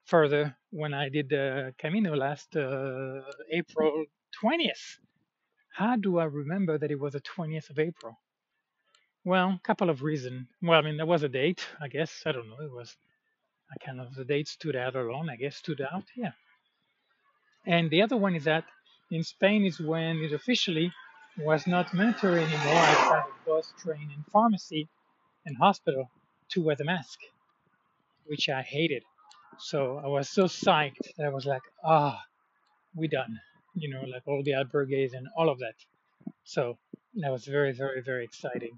further 0.06 0.56
when 0.72 0.94
I 0.94 1.10
did 1.10 1.30
the 1.30 1.74
Camino 1.78 2.16
last 2.16 2.56
uh, 2.56 3.22
April 3.52 4.06
20th. 4.44 5.00
How 5.74 5.96
do 5.98 6.20
I 6.20 6.26
remember 6.26 6.78
that 6.78 6.92
it 6.92 7.00
was 7.00 7.14
the 7.14 7.22
20th 7.22 7.70
of 7.70 7.80
April? 7.80 8.18
Well, 9.26 9.50
a 9.50 9.62
couple 9.64 9.90
of 9.90 10.04
reasons. 10.04 10.48
Well, 10.62 10.80
I 10.80 10.82
mean, 10.84 10.98
there 10.98 11.06
was 11.06 11.24
a 11.24 11.30
date, 11.30 11.66
I 11.82 11.88
guess. 11.88 12.24
I 12.26 12.32
don't 12.32 12.48
know. 12.50 12.62
It 12.62 12.72
was 12.72 12.96
I 13.72 13.86
kind 13.86 14.00
of 14.00 14.14
the 14.16 14.26
date 14.26 14.48
stood 14.48 14.76
out 14.76 14.96
alone, 14.96 15.30
I 15.30 15.36
guess, 15.36 15.58
stood 15.58 15.82
out. 15.82 16.06
Yeah. 16.16 16.32
And 17.66 17.90
the 17.90 18.02
other 18.02 18.18
one 18.18 18.36
is 18.36 18.44
that 18.46 18.66
in 19.12 19.24
Spain 19.24 19.66
is 19.66 19.80
when 19.80 20.18
it 20.20 20.34
officially 20.34 20.92
was 21.38 21.68
not 21.68 21.94
mandatory 21.94 22.44
anymore 22.44 22.76
outside 22.76 23.26
of 23.30 23.46
bus, 23.46 23.74
train, 23.84 24.12
and 24.16 24.26
pharmacy 24.28 24.88
and 25.46 25.58
hospital 25.58 26.10
to 26.50 26.62
wear 26.64 26.76
the 26.76 26.86
mask, 26.86 27.20
which 28.26 28.50
I 28.50 28.62
hated. 28.62 29.04
So 29.60 30.02
I 30.04 30.08
was 30.08 30.30
so 30.30 30.46
psyched 30.46 31.16
that 31.18 31.26
I 31.26 31.30
was 31.30 31.46
like, 31.46 31.62
ah, 31.84 32.22
we 32.96 33.08
done. 33.08 33.40
You 33.76 33.90
know, 33.90 34.02
like 34.02 34.24
all 34.28 34.42
the 34.44 34.52
albergues 34.52 35.14
and 35.14 35.28
all 35.38 35.50
of 35.50 35.60
that. 35.60 35.76
So 36.44 36.78
that 37.16 37.32
was 37.32 37.46
very, 37.46 37.74
very, 37.74 38.02
very 38.02 38.24
exciting. 38.24 38.78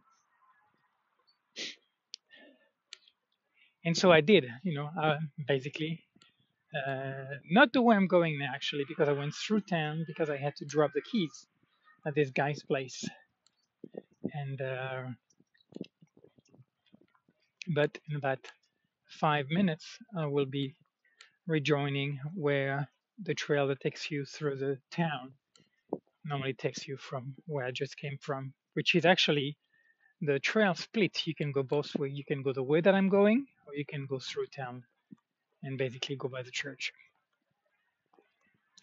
And 3.86 3.96
so 3.96 4.12
I 4.12 4.22
did, 4.22 4.46
you 4.64 4.76
know, 4.76 4.90
uh, 5.02 5.18
basically. 5.48 6.04
Uh, 6.76 7.36
not 7.50 7.72
the 7.74 7.82
way 7.82 7.96
I'm 7.96 8.08
going 8.08 8.38
now, 8.38 8.52
actually, 8.54 8.84
because 8.88 9.08
I 9.08 9.14
went 9.14 9.34
through 9.34 9.62
town 9.62 10.04
because 10.06 10.30
I 10.30 10.38
had 10.38 10.56
to 10.58 10.66
drop 10.66 10.92
the 10.94 11.02
keys 11.02 11.48
at 12.06 12.14
this 12.14 12.30
guy's 12.32 12.62
place. 12.64 13.06
And 14.34 14.62
uh, 14.62 15.04
but 17.74 17.98
in 18.10 18.18
about 18.18 18.40
five 19.08 19.48
minutes, 19.50 19.86
uh, 20.16 20.22
I 20.22 20.26
will 20.28 20.46
be 20.46 20.76
rejoining 21.48 22.20
where 22.36 22.88
the 23.24 23.34
trail 23.34 23.68
that 23.68 23.80
takes 23.80 24.12
you 24.12 24.26
through 24.26 24.58
the 24.58 24.78
town 24.92 25.34
normally 26.26 26.54
takes 26.54 26.88
you 26.88 26.98
from 26.98 27.34
where 27.46 27.66
I 27.66 27.72
just 27.72 27.98
came 27.98 28.18
from, 28.22 28.54
which 28.74 28.96
is 28.96 29.06
actually 29.06 29.58
the 30.22 30.40
trail 30.40 30.76
split. 30.76 31.26
You 31.26 31.36
can 31.36 31.52
go 31.52 31.64
both 31.64 31.96
ways. 31.96 32.14
You 32.14 32.26
can 32.26 32.44
go 32.44 32.54
the 32.54 32.64
way 32.64 32.82
that 32.82 32.94
I'm 32.94 33.10
going, 33.10 33.46
or 33.66 33.76
you 33.76 33.86
can 33.86 34.06
go 34.06 34.20
through 34.20 34.48
town 34.48 34.84
and 35.64 35.78
basically 35.78 36.16
go 36.16 36.28
by 36.28 36.44
the 36.44 36.52
church. 36.52 36.92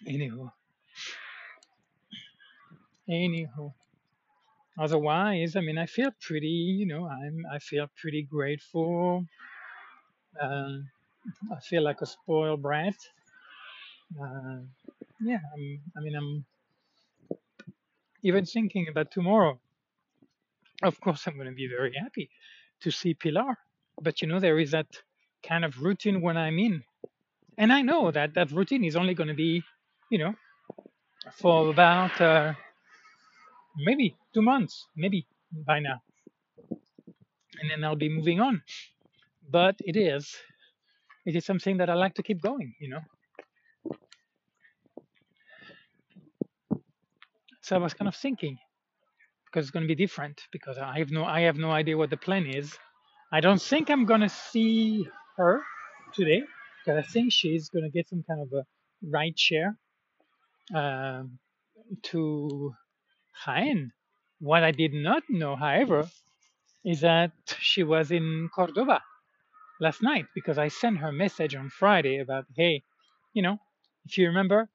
Anyhow, 0.06 0.52
anyhow. 3.08 3.72
Otherwise, 4.78 5.54
I 5.56 5.60
mean, 5.60 5.78
I 5.78 5.86
feel 5.86 6.10
pretty. 6.20 6.48
You 6.48 6.86
know, 6.86 7.06
I'm. 7.06 7.44
I 7.52 7.58
feel 7.58 7.86
pretty 8.00 8.22
grateful. 8.22 9.24
Uh, 10.40 10.78
I 11.52 11.60
feel 11.60 11.82
like 11.82 12.00
a 12.00 12.06
spoiled 12.06 12.62
brat. 12.62 12.96
Uh, 14.20 14.60
yeah, 15.20 15.38
I'm, 15.54 15.80
I 15.96 16.00
mean, 16.00 16.16
I'm 16.16 16.44
even 18.22 18.44
thinking 18.44 18.88
about 18.88 19.10
tomorrow. 19.10 19.58
Of 20.82 21.00
course, 21.00 21.26
I'm 21.26 21.36
going 21.36 21.48
to 21.48 21.54
be 21.54 21.68
very 21.68 21.92
happy 22.00 22.30
to 22.82 22.90
see 22.90 23.14
Pilar. 23.14 23.58
But 24.00 24.22
you 24.22 24.28
know, 24.28 24.40
there 24.40 24.58
is 24.58 24.72
that 24.72 24.86
kind 25.46 25.64
of 25.64 25.80
routine 25.80 26.20
when 26.20 26.36
I'm 26.36 26.58
in. 26.58 26.82
And 27.56 27.72
I 27.72 27.82
know 27.82 28.10
that 28.10 28.34
that 28.34 28.50
routine 28.50 28.84
is 28.84 28.96
only 28.96 29.14
going 29.14 29.28
to 29.28 29.34
be, 29.34 29.62
you 30.10 30.18
know, 30.18 30.34
for 31.32 31.70
about 31.70 32.20
uh, 32.20 32.54
maybe 33.76 34.16
two 34.34 34.42
months, 34.42 34.86
maybe 34.96 35.26
by 35.66 35.80
now. 35.80 36.02
And 37.60 37.70
then 37.70 37.84
I'll 37.84 37.96
be 37.96 38.08
moving 38.08 38.40
on. 38.40 38.62
But 39.50 39.76
it 39.80 39.96
is, 39.96 40.34
it 41.26 41.36
is 41.36 41.44
something 41.44 41.78
that 41.78 41.90
I 41.90 41.94
like 41.94 42.14
to 42.14 42.22
keep 42.22 42.42
going, 42.42 42.74
you 42.80 42.90
know. 42.90 43.00
So 47.62 47.76
I 47.76 47.78
was 47.78 47.94
kind 47.94 48.08
of 48.08 48.16
thinking, 48.16 48.58
because 49.46 49.66
it's 49.66 49.70
going 49.70 49.84
to 49.84 49.88
be 49.88 49.94
different, 49.94 50.42
because 50.52 50.78
I 50.78 50.98
have 50.98 51.10
no, 51.10 51.24
I 51.24 51.42
have 51.42 51.56
no 51.56 51.70
idea 51.70 51.96
what 51.96 52.10
the 52.10 52.16
plan 52.16 52.46
is. 52.46 52.76
I 53.32 53.40
don't 53.40 53.60
think 53.60 53.90
I'm 53.90 54.04
going 54.06 54.20
to 54.20 54.28
see 54.28 55.06
her 55.36 55.62
today, 56.14 56.42
because 56.84 57.04
I 57.04 57.08
think 57.10 57.32
she's 57.32 57.68
going 57.70 57.84
to 57.84 57.90
get 57.90 58.08
some 58.08 58.24
kind 58.28 58.42
of 58.42 58.52
a 58.52 58.64
ride 59.10 59.38
share 59.38 59.76
um, 60.74 61.38
to 62.04 62.74
Jaén. 63.46 63.90
What 64.40 64.64
I 64.64 64.72
did 64.72 64.92
not 64.94 65.22
know, 65.30 65.56
however, 65.56 66.08
is 66.84 67.00
that 67.00 67.32
she 67.60 67.82
was 67.82 68.10
in 68.10 68.50
Cordoba 68.54 69.02
last 69.80 70.02
night 70.02 70.26
because 70.34 70.58
I 70.58 70.68
sent 70.68 70.98
her 70.98 71.08
a 71.08 71.12
message 71.12 71.54
on 71.54 71.70
Friday 71.70 72.18
about, 72.18 72.44
hey, 72.56 72.82
you 73.32 73.42
know, 73.42 73.58
if 74.06 74.18
you 74.18 74.26
remember, 74.28 74.68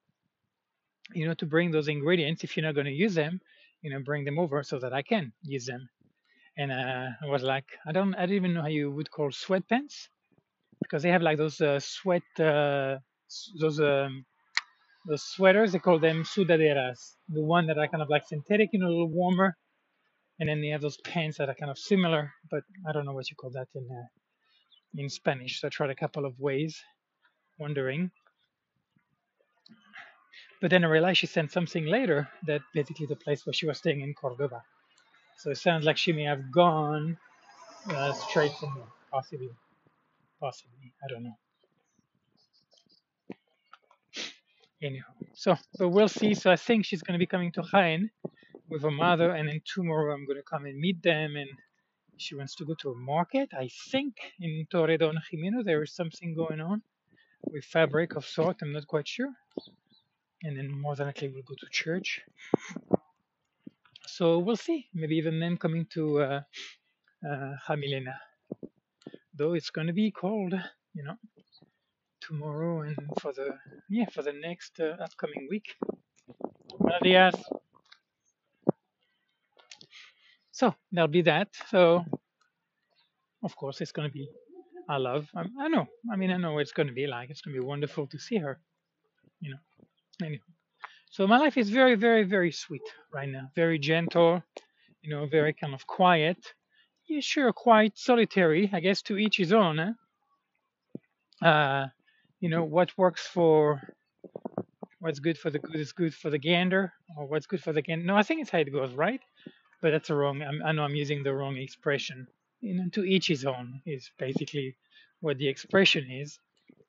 you 1.14 1.28
know, 1.28 1.34
to 1.36 1.46
bring 1.46 1.72
those 1.72 1.88
ingredients, 1.88 2.44
if 2.44 2.56
you're 2.56 2.66
not 2.66 2.76
going 2.76 2.86
to 2.86 2.92
use 2.92 3.16
them, 3.16 3.40
you 3.82 3.92
know, 3.92 4.00
bring 4.04 4.26
them 4.26 4.40
over 4.40 4.64
so 4.64 4.80
that 4.80 4.94
I 4.94 5.02
can 5.02 5.32
use 5.44 5.66
them. 5.66 5.90
And 6.58 6.72
uh, 6.72 7.08
I 7.24 7.28
was 7.28 7.44
like, 7.44 7.66
I 7.88 7.92
don't, 7.92 8.14
I 8.16 8.26
don't 8.26 8.36
even 8.36 8.54
know 8.54 8.62
how 8.62 8.68
you 8.68 8.92
would 8.92 9.10
call 9.10 9.30
sweatpants 9.30 10.10
because 10.82 11.04
they 11.04 11.10
have 11.10 11.22
like 11.22 11.38
those 11.38 11.62
uh, 11.62 11.80
sweat, 11.80 12.24
uh, 12.40 12.98
those 13.60 13.80
um, 13.80 14.26
those 15.08 15.24
sweaters. 15.24 15.72
They 15.72 15.80
call 15.80 16.00
them 16.00 16.24
sudaderas, 16.24 17.16
the 17.30 17.44
one 17.44 17.68
that 17.68 17.78
are 17.78 17.88
kind 17.88 18.04
of 18.04 18.10
like 18.10 18.24
synthetic, 18.28 18.70
you 18.74 18.80
know, 18.80 18.88
a 18.88 18.90
little 18.90 19.10
warmer. 19.10 19.56
And 20.40 20.50
then 20.50 20.62
they 20.62 20.70
have 20.70 20.82
those 20.82 20.98
pants 20.98 21.38
that 21.38 21.50
are 21.50 21.56
kind 21.56 21.72
of 21.72 21.78
similar, 21.78 22.32
but 22.50 22.64
I 22.88 22.94
don't 22.94 23.06
know 23.06 23.14
what 23.14 23.30
you 23.30 23.36
call 23.36 23.52
that 23.52 23.68
in 23.76 23.88
uh, 23.92 24.08
in 24.96 25.10
Spanish. 25.10 25.62
So 25.62 25.68
I 25.68 25.70
tried 25.70 25.90
a 25.90 25.96
couple 25.96 26.26
of 26.26 26.40
ways, 26.40 26.82
wondering. 27.58 28.12
But 30.62 30.72
then 30.72 30.84
I 30.84 30.88
realized 30.88 31.20
she 31.20 31.28
sent 31.28 31.52
something 31.52 31.86
later 31.86 32.28
that 32.46 32.62
basically 32.74 33.06
the 33.06 33.16
place 33.16 33.46
where 33.46 33.54
she 33.54 33.66
was 33.66 33.78
staying 33.78 34.02
in 34.02 34.14
Cordoba. 34.14 34.62
So 35.38 35.52
it 35.52 35.58
sounds 35.58 35.86
like 35.86 35.98
she 35.98 36.12
may 36.12 36.24
have 36.24 36.52
gone 36.52 37.18
uh, 37.90 38.12
straight 38.14 38.52
from 38.60 38.74
there, 38.76 38.86
possibly, 39.12 39.50
possibly. 40.40 40.92
I 41.04 41.08
don't 41.08 41.24
know. 41.24 41.38
Anyhow, 44.82 45.06
so 45.34 45.56
but 45.78 45.90
we'll 45.90 46.10
see. 46.10 46.34
So 46.34 46.52
I 46.52 46.56
think 46.56 46.86
she's 46.86 47.02
going 47.02 47.14
to 47.14 47.20
be 47.20 47.26
coming 47.26 47.52
to 47.54 47.62
Jaén 47.62 48.10
with 48.70 48.82
her 48.84 48.92
mother, 48.92 49.32
and 49.32 49.48
then 49.48 49.62
tomorrow 49.66 50.14
I'm 50.14 50.26
going 50.26 50.38
to 50.38 50.44
come 50.44 50.66
and 50.66 50.78
meet 50.78 51.02
them. 51.04 51.36
And 51.36 51.50
she 52.20 52.36
wants 52.36 52.56
to 52.56 52.66
go 52.66 52.76
to 52.82 52.92
a 52.92 52.96
market. 52.96 53.50
I 53.54 53.70
think 53.92 54.16
in 54.40 54.66
Torre 54.70 54.98
Don 54.98 55.16
Jimeno 55.16 55.64
there 55.64 55.82
is 55.84 55.94
something 55.96 56.36
going 56.36 56.62
on 56.62 56.82
with 57.52 57.66
fabric 57.66 58.16
of 58.16 58.26
sort. 58.26 58.58
I'm 58.62 58.74
not 58.74 58.88
quite 58.88 59.08
sure. 59.08 59.34
And 60.44 60.58
then 60.58 60.70
more 60.72 60.96
than 60.96 61.08
likely 61.08 61.30
we'll 61.30 61.44
go 61.44 61.56
to 61.60 61.68
church. 61.72 62.22
So 64.08 64.40
we'll 64.40 64.58
see. 64.58 64.88
Maybe 64.94 65.16
even 65.16 65.40
then 65.40 65.58
coming 65.58 65.86
to 65.94 66.22
uh, 66.22 66.42
uh, 67.28 67.54
Jamilena. 67.68 68.16
Though 69.34 69.54
it's 69.54 69.70
going 69.70 69.88
to 69.88 69.94
be 69.94 70.12
cold, 70.12 70.54
you 70.94 71.04
know, 71.04 71.16
tomorrow 72.22 72.82
and 72.82 72.98
for 73.22 73.32
the 73.34 73.58
yeah 73.90 74.06
for 74.14 74.22
the 74.22 74.34
next 74.34 74.80
uh, 74.80 74.96
upcoming 75.02 75.48
week. 75.50 75.76
Buenos 76.78 77.02
días. 77.02 77.69
So 80.60 80.76
that'll 80.92 81.08
be 81.08 81.22
that. 81.22 81.48
So 81.70 82.04
of 83.44 83.56
course 83.56 83.80
it's 83.80 83.94
going 83.94 84.10
to 84.10 84.14
be 84.14 84.28
I 84.90 84.98
love. 84.98 85.30
I, 85.34 85.44
I 85.58 85.68
know. 85.70 85.86
I 86.12 86.18
mean 86.18 86.32
I 86.32 86.38
know 86.38 86.52
what 86.54 86.64
it's 86.64 86.74
going 86.74 86.90
to 86.90 86.94
be 86.94 87.08
like. 87.08 87.30
It's 87.30 87.40
going 87.40 87.56
to 87.56 87.62
be 87.62 87.66
wonderful 87.66 88.08
to 88.08 88.20
see 88.20 88.40
her. 88.40 88.60
You 89.40 89.52
know. 89.52 89.62
Anyway. 90.22 90.42
So 91.12 91.26
my 91.28 91.38
life 91.38 91.56
is 91.58 91.70
very 91.70 91.96
very 91.96 92.24
very 92.24 92.52
sweet 92.52 92.82
right 93.14 93.30
now. 93.30 93.50
Very 93.56 93.80
gentle. 93.80 94.44
You 95.02 95.12
know, 95.12 95.28
very 95.28 95.54
kind 95.54 95.74
of 95.74 95.88
quiet. 95.88 96.40
Yeah, 97.08 97.22
sure, 97.22 97.54
quite 97.54 97.98
solitary. 97.98 98.70
I 98.74 98.82
guess 98.82 99.02
to 99.04 99.18
each 99.18 99.38
his 99.38 99.54
own. 99.54 99.80
Eh? 99.80 101.48
Uh, 101.48 101.88
you 102.42 102.50
know 102.50 102.66
what 102.66 102.98
works 102.98 103.26
for 103.26 103.82
what's 105.00 105.20
good 105.20 105.38
for 105.38 105.50
the 105.52 105.60
good 105.60 105.78
is 105.78 105.94
good 105.94 106.14
for 106.14 106.30
the 106.30 106.38
gander, 106.38 106.92
or 107.16 107.28
what's 107.28 107.48
good 107.48 107.64
for 107.64 107.72
the 107.72 107.82
gander. 107.82 108.06
No, 108.06 108.18
I 108.18 108.24
think 108.24 108.42
it's 108.42 108.50
how 108.50 108.60
it 108.60 108.74
goes, 108.74 108.94
right? 108.94 109.22
But 109.82 109.92
that's 109.92 110.10
wrong. 110.10 110.42
I'm, 110.42 110.62
I 110.64 110.72
know 110.72 110.84
I'm 110.84 110.96
using 110.96 111.24
the 111.24 111.34
wrong 111.34 111.58
expression. 111.58 112.28
You 112.62 112.76
know, 112.76 112.90
to 112.94 113.04
each 113.04 113.28
his 113.28 113.46
own 113.46 113.82
is 113.86 114.12
basically 114.18 114.76
what 115.22 115.38
the 115.38 115.48
expression 115.48 116.10
is. 116.12 116.40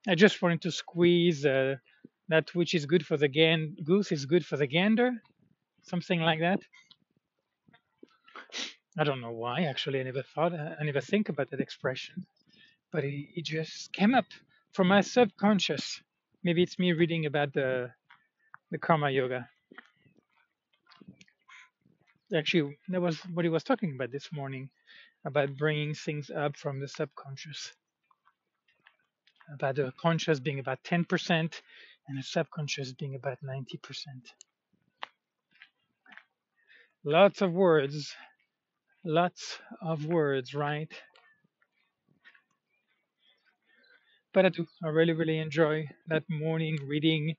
I 0.08 0.14
just 0.14 0.42
wanted 0.42 0.62
to 0.62 0.72
squeeze 0.72 1.46
uh, 1.46 1.76
that 2.28 2.54
which 2.54 2.74
is 2.74 2.86
good 2.86 3.06
for 3.06 3.16
the 3.16 3.28
gan- 3.28 3.76
goose 3.84 4.12
is 4.12 4.26
good 4.26 4.44
for 4.44 4.56
the 4.56 4.66
gander, 4.66 5.12
something 5.82 6.20
like 6.20 6.40
that. 6.40 6.60
I 8.98 9.04
don't 9.04 9.20
know 9.20 9.32
why. 9.32 9.62
Actually, 9.62 10.00
I 10.00 10.04
never 10.04 10.22
thought. 10.22 10.52
I 10.52 10.82
never 10.82 11.00
think 11.00 11.28
about 11.28 11.50
that 11.50 11.60
expression, 11.60 12.26
but 12.92 13.04
it, 13.04 13.26
it 13.36 13.44
just 13.44 13.92
came 13.92 14.14
up 14.14 14.26
from 14.72 14.88
my 14.88 15.00
subconscious. 15.00 16.02
Maybe 16.42 16.62
it's 16.62 16.78
me 16.78 16.92
reading 16.92 17.26
about 17.26 17.52
the 17.52 17.90
the 18.70 18.78
karma 18.78 19.10
yoga. 19.10 19.48
Actually, 22.34 22.78
that 22.88 23.00
was 23.00 23.18
what 23.34 23.44
he 23.44 23.48
was 23.48 23.64
talking 23.64 23.94
about 23.94 24.12
this 24.12 24.28
morning 24.32 24.70
about 25.24 25.56
bringing 25.56 25.94
things 25.94 26.30
up 26.30 26.56
from 26.56 26.80
the 26.80 26.88
subconscious, 26.88 27.72
about 29.52 29.76
the 29.76 29.92
conscious 30.00 30.40
being 30.40 30.60
about 30.60 30.82
10% 30.84 31.30
and 32.08 32.18
the 32.18 32.22
subconscious 32.22 32.92
being 32.92 33.16
about 33.16 33.38
90%. 33.42 33.66
Lots 37.04 37.42
of 37.42 37.52
words, 37.52 38.14
lots 39.04 39.58
of 39.82 40.06
words, 40.06 40.54
right? 40.54 40.92
But 44.32 44.46
I 44.46 44.48
do. 44.50 44.66
I 44.84 44.88
really, 44.88 45.12
really 45.12 45.38
enjoy 45.38 45.88
that 46.06 46.24
morning 46.28 46.78
reading. 46.86 47.34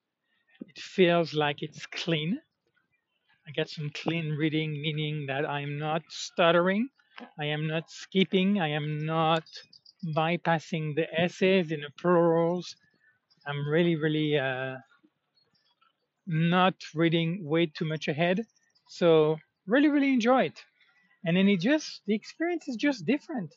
It 0.68 0.80
feels 0.80 1.34
like 1.34 1.62
it's 1.62 1.86
clean. 1.86 2.40
I 3.48 3.52
get 3.52 3.70
some 3.70 3.90
clean 3.90 4.32
reading, 4.32 4.72
meaning 4.82 5.26
that 5.28 5.50
I'm 5.50 5.78
not 5.80 6.04
stuttering, 6.10 6.90
I 7.40 7.46
am 7.46 7.68
not 7.68 7.90
skipping, 7.90 8.60
I 8.62 8.70
am 8.70 9.06
not 9.06 9.44
bypassing 10.16 10.96
the 10.96 11.08
essays 11.20 11.72
in 11.72 11.82
the 11.82 11.90
plurals. 12.00 12.76
I'm 13.46 13.68
really, 13.68 13.96
really 13.96 14.38
uh, 14.38 14.78
not 16.28 16.76
reading 16.96 17.44
way 17.44 17.66
too 17.66 17.86
much 17.86 18.08
ahead. 18.08 18.46
So, 18.88 19.38
really, 19.66 19.90
really 19.90 20.14
enjoy 20.14 20.44
it. 20.46 20.64
And 21.26 21.38
then 21.38 21.48
it 21.48 21.60
just, 21.60 22.02
the 22.08 22.16
experience 22.16 22.68
is 22.68 22.76
just 22.76 23.06
different. 23.06 23.54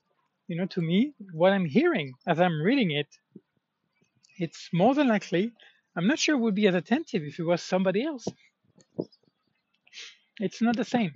You 0.49 0.57
know, 0.57 0.67
to 0.67 0.81
me, 0.81 1.15
what 1.33 1.53
I'm 1.53 1.65
hearing 1.65 2.13
as 2.27 2.41
I'm 2.41 2.61
reading 2.61 2.91
it, 2.91 3.09
it's 4.39 4.69
more 4.73 4.95
than 4.95 5.09
likely, 5.09 5.53
I'm 5.97 6.07
not 6.07 6.19
sure 6.19 6.37
would 6.37 6.55
be 6.55 6.67
as 6.67 6.75
attentive 6.75 7.23
if 7.23 7.39
it 7.39 7.45
was 7.45 7.63
somebody 7.63 8.05
else. 8.05 8.27
It's 10.41 10.61
not 10.61 10.77
the 10.77 10.85
same. 10.85 11.13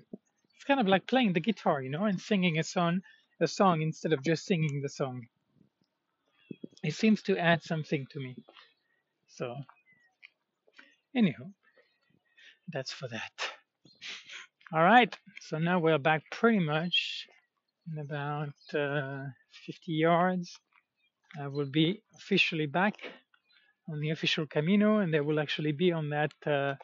It's 0.54 0.64
kind 0.64 0.80
of 0.80 0.86
like 0.86 1.06
playing 1.06 1.32
the 1.32 1.40
guitar, 1.40 1.82
you 1.82 1.90
know, 1.90 2.04
and 2.04 2.20
singing 2.20 2.58
a 2.58 2.64
song, 2.64 3.00
a 3.40 3.48
song 3.48 3.82
instead 3.82 4.12
of 4.12 4.22
just 4.22 4.44
singing 4.44 4.80
the 4.82 4.88
song. 4.88 5.26
It 6.82 6.94
seems 6.94 7.22
to 7.22 7.36
add 7.36 7.62
something 7.62 8.06
to 8.10 8.20
me. 8.20 8.36
So, 9.28 9.56
anyhow, 11.16 11.50
that's 12.72 12.92
for 12.92 13.08
that. 13.08 13.32
All 14.72 14.82
right, 14.82 15.16
so 15.40 15.58
now 15.58 15.78
we're 15.78 15.98
back 15.98 16.22
pretty 16.30 16.58
much 16.60 17.26
in 17.90 17.98
about 17.98 18.54
uh, 18.74 19.24
50 19.66 19.92
yards. 19.92 20.58
I 21.40 21.48
will 21.48 21.70
be 21.70 22.02
officially 22.16 22.66
back 22.66 22.94
on 23.88 24.00
the 24.00 24.10
official 24.10 24.46
Camino, 24.46 24.98
and 24.98 25.12
they 25.12 25.20
will 25.20 25.40
actually 25.40 25.72
be 25.72 25.92
on 25.92 26.10
that 26.10 26.32
uh, 26.46 26.74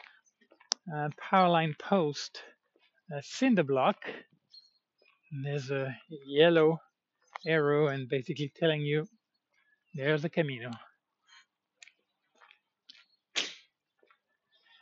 uh, 0.93 1.09
power 1.19 1.49
line 1.49 1.75
post 1.79 2.43
uh, 3.15 3.21
cinder 3.23 3.63
block. 3.63 3.97
And 5.33 5.45
there's 5.45 5.71
a 5.71 5.97
yellow 6.27 6.81
arrow, 7.47 7.89
and 7.89 8.09
basically 8.09 8.53
telling 8.57 8.81
you 8.81 9.07
there's 9.95 10.23
the 10.23 10.29
Camino. 10.29 10.71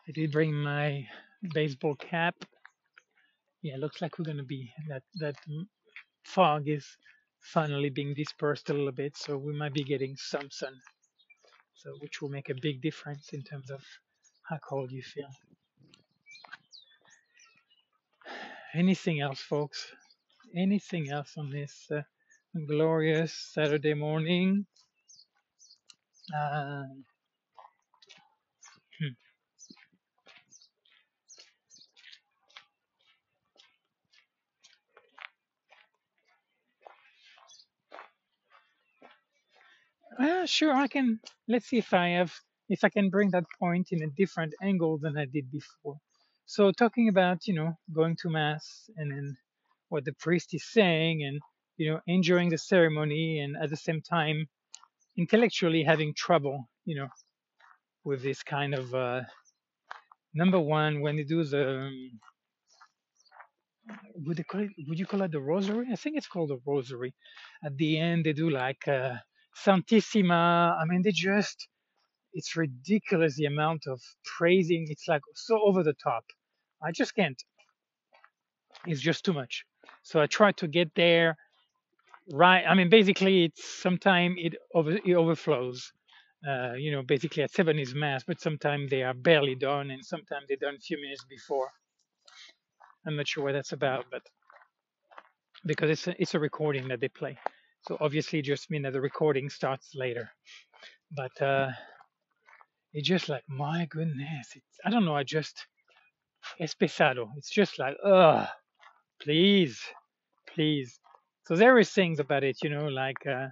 I 0.09 0.13
did 0.13 0.33
bring 0.33 0.53
my 0.53 1.07
baseball 1.55 1.95
cap. 1.95 2.35
Yeah, 3.63 3.77
looks 3.79 4.03
like 4.03 4.19
we're 4.19 4.25
gonna 4.25 4.43
be 4.43 4.73
that 4.89 5.03
that 5.21 5.37
fog 6.25 6.69
is 6.69 6.87
finally 7.41 7.91
being 7.91 8.15
dispersed 8.15 8.71
a 8.71 8.73
little 8.73 8.93
bit, 8.93 9.17
so 9.17 9.37
we 9.37 9.53
might 9.57 9.75
be 9.75 9.85
getting 9.85 10.17
some 10.17 10.51
sun. 10.51 10.75
So 11.75 11.93
which 12.01 12.21
will 12.21 12.29
make 12.29 12.49
a 12.49 12.55
big 12.61 12.83
difference 12.83 13.33
in 13.33 13.43
terms 13.43 13.71
of 13.71 13.83
how 14.49 14.59
cold 14.59 14.91
you 14.93 15.03
feel. 15.03 15.31
Anything 18.75 19.21
else, 19.21 19.41
folks? 19.41 19.93
Anything 20.57 21.11
else 21.11 21.35
on 21.39 21.51
this 21.51 21.87
uh, 21.91 22.03
glorious 22.67 23.33
Saturday 23.55 23.95
morning? 23.95 24.67
Uh. 26.35 26.85
Uh, 40.19 40.47
sure, 40.47 40.73
I 40.75 40.89
can. 40.89 41.21
Let's 41.49 41.67
see 41.67 41.79
if 41.79 41.93
I 41.93 42.09
have, 42.11 42.33
if 42.69 42.85
I 42.85 42.89
can 42.91 43.11
bring 43.11 43.31
that 43.31 43.45
point 43.59 43.89
in 43.93 44.03
a 44.03 44.09
different 44.17 44.55
angle 44.63 44.99
than 44.99 45.19
I 45.19 45.25
did 45.27 45.51
before. 45.51 45.99
So 46.47 46.71
talking 46.73 47.09
about, 47.09 47.47
you 47.47 47.55
know, 47.55 47.75
going 47.93 48.17
to 48.23 48.31
mass 48.31 48.91
and 48.97 49.11
then 49.11 49.37
what 49.89 50.05
the 50.05 50.13
priest 50.15 50.55
is 50.55 50.65
saying 50.71 51.23
and, 51.25 51.41
you 51.77 51.91
know, 51.91 52.01
enjoying 52.07 52.51
the 52.51 52.59
ceremony 52.59 53.41
and 53.41 53.57
at 53.63 53.71
the 53.71 53.77
same 53.77 54.03
time 54.03 54.49
intellectually 55.19 55.83
having 55.85 56.15
trouble, 56.15 56.69
you 56.85 56.97
know, 56.97 57.09
with 58.05 58.23
this 58.23 58.43
kind 58.43 58.75
of, 58.75 58.95
uh, 58.95 59.23
number 60.35 60.61
one, 60.61 61.01
when 61.01 61.17
they 61.17 61.25
do 61.25 61.45
the, 61.45 61.69
um, 61.71 62.21
would 64.15 64.37
they 64.37 64.43
call 64.45 64.61
it, 64.61 64.71
would 64.89 64.99
you 64.99 65.07
call 65.07 65.23
it 65.23 65.33
the 65.33 65.41
rosary? 65.41 65.87
I 65.93 65.97
think 65.97 66.17
it's 66.17 66.29
called 66.29 66.51
the 66.51 66.61
rosary. 66.67 67.15
At 67.65 67.77
the 67.77 67.99
end, 67.99 68.25
they 68.27 68.33
do 68.33 68.51
like, 68.51 68.87
uh, 68.89 69.17
Santissima. 69.65 70.77
I 70.81 70.85
mean, 70.87 71.03
they 71.03 71.13
just, 71.13 71.69
it's 72.35 72.57
ridiculous 72.57 73.37
the 73.37 73.47
amount 73.47 73.87
of 73.87 74.01
praising. 74.39 74.87
It's 74.89 75.09
like 75.09 75.23
so 75.35 75.61
over 75.65 75.83
the 75.83 75.95
top. 75.95 76.25
I 76.83 76.93
just 76.93 77.15
can't. 77.15 77.43
It's 78.87 79.01
just 79.01 79.25
too 79.25 79.33
much. 79.33 79.65
So 80.03 80.21
I 80.21 80.27
try 80.27 80.53
to 80.53 80.67
get 80.67 80.95
there 80.95 81.37
right. 82.33 82.65
I 82.67 82.75
mean, 82.75 82.89
basically, 82.89 83.45
it's 83.45 83.65
sometimes 83.83 84.37
it 84.39 84.55
over 84.75 84.93
it 84.93 85.15
overflows. 85.15 85.93
Uh, 86.49 86.73
you 86.75 86.91
know, 86.91 87.03
basically 87.03 87.43
at 87.45 87.53
seven 87.53 87.79
is 87.79 87.95
mass, 87.95 88.25
but 88.27 88.41
sometimes 88.41 88.91
they 88.91 89.03
are 89.03 89.15
barely 89.15 89.55
done, 89.55 89.91
and 89.91 90.05
sometimes 90.05 90.47
they're 90.49 90.57
done 90.57 90.75
a 90.75 90.81
few 90.81 91.01
minutes 91.01 91.25
before. 91.29 91.69
I'm 93.07 93.17
not 93.17 93.29
sure 93.29 93.45
what 93.45 93.53
that's 93.53 93.73
about, 93.73 94.07
but 94.11 94.23
because 95.65 95.91
it's 95.91 96.09
a, 96.09 96.21
it's 96.21 96.35
a 96.35 96.41
recording 96.41 96.89
that 96.89 97.01
they 97.01 97.09
play, 97.09 97.39
so 97.87 97.97
obviously 98.01 98.41
it 98.41 98.45
just 98.45 98.71
means 98.71 98.85
that 98.85 98.93
the 98.93 99.01
recording 99.01 99.49
starts 99.51 99.93
later. 99.95 100.33
But 101.13 101.41
uh, 101.41 101.71
it's 102.93 103.09
just 103.09 103.29
like 103.29 103.45
my 103.49 103.87
goodness, 103.87 104.49
it's, 104.55 104.79
I 104.85 104.91
don't 104.91 105.05
know, 105.05 105.17
I 105.17 105.25
just 105.25 105.67
es 106.61 106.75
pesado. 106.75 107.29
It's 107.37 107.51
just 107.51 107.79
like, 107.79 107.97
ugh, 108.05 108.49
please, 109.21 109.81
please. 110.55 111.01
So 111.47 111.57
there 111.57 111.79
is 111.79 111.91
things 111.91 112.21
about 112.21 112.45
it, 112.45 112.59
you 112.63 112.71
know, 112.71 112.87
like. 112.89 113.27
Uh, 113.27 113.49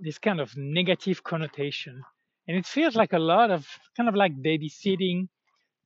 this 0.00 0.18
kind 0.18 0.40
of 0.40 0.56
negative 0.56 1.22
connotation. 1.24 2.02
And 2.48 2.56
it 2.56 2.66
feels 2.66 2.94
like 2.94 3.12
a 3.12 3.18
lot 3.18 3.50
of 3.50 3.66
kind 3.96 4.08
of 4.08 4.14
like 4.14 4.32
babysitting, 4.36 5.28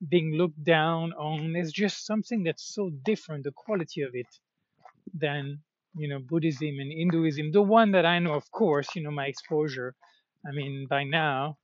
being 0.08 0.32
looked 0.32 0.62
down 0.62 1.12
on. 1.12 1.52
There's 1.52 1.72
just 1.72 2.06
something 2.06 2.42
that's 2.42 2.74
so 2.74 2.90
different, 3.04 3.44
the 3.44 3.52
quality 3.52 4.02
of 4.02 4.10
it, 4.14 4.26
than, 5.14 5.60
you 5.96 6.08
know, 6.08 6.18
Buddhism 6.18 6.76
and 6.80 6.92
Hinduism. 6.92 7.52
The 7.52 7.62
one 7.62 7.92
that 7.92 8.04
I 8.04 8.18
know, 8.18 8.34
of 8.34 8.50
course, 8.50 8.88
you 8.94 9.02
know, 9.02 9.10
my 9.10 9.26
exposure. 9.26 9.94
I 10.46 10.52
mean, 10.52 10.86
by 10.88 11.04
now, 11.04 11.58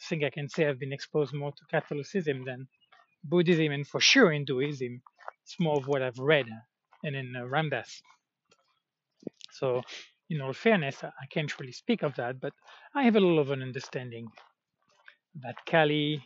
I 0.00 0.04
think 0.08 0.24
I 0.24 0.30
can 0.30 0.48
say 0.48 0.66
I've 0.66 0.80
been 0.80 0.92
exposed 0.92 1.32
more 1.34 1.52
to 1.52 1.64
Catholicism 1.70 2.44
than 2.44 2.68
Buddhism 3.24 3.72
and 3.72 3.86
for 3.86 4.00
sure 4.00 4.32
Hinduism. 4.32 5.02
It's 5.44 5.60
more 5.60 5.76
of 5.76 5.86
what 5.86 6.02
I've 6.02 6.18
read 6.18 6.46
and 7.02 7.16
in 7.16 7.34
uh, 7.36 7.46
Ram 7.46 7.70
Dass. 7.70 8.02
So 9.52 9.82
in 10.30 10.40
all 10.40 10.52
fairness, 10.52 11.02
I 11.04 11.26
can't 11.30 11.58
really 11.58 11.72
speak 11.72 12.02
of 12.02 12.14
that, 12.16 12.40
but 12.40 12.52
I 12.94 13.04
have 13.04 13.16
a 13.16 13.20
little 13.20 13.38
of 13.38 13.50
an 13.50 13.62
understanding 13.62 14.28
about 15.36 15.54
Kali, 15.66 16.22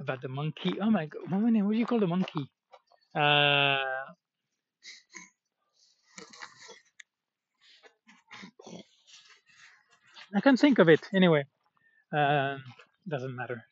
about 0.00 0.22
the 0.22 0.28
monkey. 0.28 0.74
Oh 0.80 0.90
my 0.90 1.06
God, 1.06 1.22
what 1.30 1.72
do 1.72 1.78
you 1.78 1.86
call 1.86 2.00
the 2.00 2.06
monkey? 2.06 2.50
Uh, 3.14 4.04
I 10.34 10.40
can't 10.42 10.58
think 10.58 10.78
of 10.80 10.88
it 10.88 11.00
anyway. 11.14 11.44
Uh, 12.14 12.58
doesn't 13.08 13.36
matter. 13.36 13.64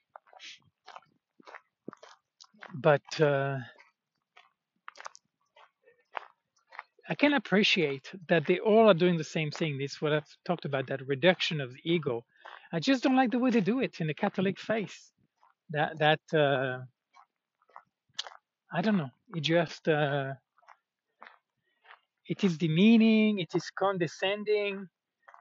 But 2.74 3.20
uh, 3.20 3.58
I 7.08 7.14
can 7.16 7.34
appreciate 7.34 8.10
that 8.28 8.46
they 8.46 8.58
all 8.60 8.88
are 8.90 8.94
doing 8.94 9.18
the 9.18 9.24
same 9.24 9.50
thing. 9.50 9.78
This 9.78 9.92
is 9.94 10.02
what 10.02 10.12
I've 10.12 10.36
talked 10.46 10.64
about 10.64 10.88
that 10.88 11.06
reduction 11.06 11.60
of 11.60 11.72
the 11.72 11.80
ego. 11.84 12.24
I 12.72 12.80
just 12.80 13.02
don't 13.02 13.16
like 13.16 13.30
the 13.30 13.38
way 13.38 13.50
they 13.50 13.60
do 13.60 13.80
it 13.80 14.00
in 14.00 14.06
the 14.08 14.14
Catholic 14.14 14.58
faith. 14.60 14.96
That 15.70 15.98
that 15.98 16.20
uh, 16.34 16.80
I 18.72 18.82
don't 18.82 18.98
know. 18.98 19.10
It 19.36 19.42
just 19.42 19.88
uh, 19.88 20.34
it 22.28 22.44
is 22.44 22.58
demeaning. 22.58 23.40
It 23.40 23.54
is 23.54 23.70
condescending. 23.78 24.88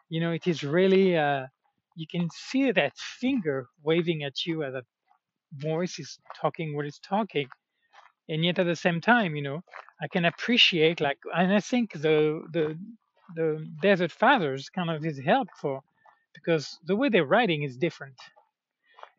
You 0.10 0.22
know, 0.22 0.32
it 0.32 0.48
is 0.48 0.64
really. 0.64 1.18
Uh, 1.18 1.48
you 1.96 2.08
can 2.10 2.30
see 2.32 2.72
that 2.72 2.98
finger 2.98 3.68
waving 3.84 4.24
at 4.24 4.46
you 4.46 4.64
as 4.64 4.74
that 4.74 4.86
voice 5.54 6.00
is 6.00 6.20
talking 6.42 6.76
what 6.76 6.86
it's 6.86 7.00
talking. 7.00 7.48
And 8.30 8.46
yet 8.46 8.60
at 8.60 8.66
the 8.66 8.76
same 8.76 9.02
time 9.02 9.36
you 9.36 9.42
know 9.42 9.62
i 10.02 10.08
can 10.08 10.26
appreciate 10.26 11.02
like 11.02 11.20
and 11.36 11.54
i 11.54 11.60
think 11.60 11.94
the 11.94 12.42
the 12.54 12.78
the 13.36 13.68
desert 13.82 14.12
fathers 14.12 14.70
kind 14.70 14.90
of 14.90 15.06
is 15.06 15.20
helpful 15.20 15.84
because 16.34 16.80
the 16.86 16.96
way 16.96 17.10
they're 17.10 17.26
writing 17.26 17.64
is 17.64 17.78
different. 17.78 18.16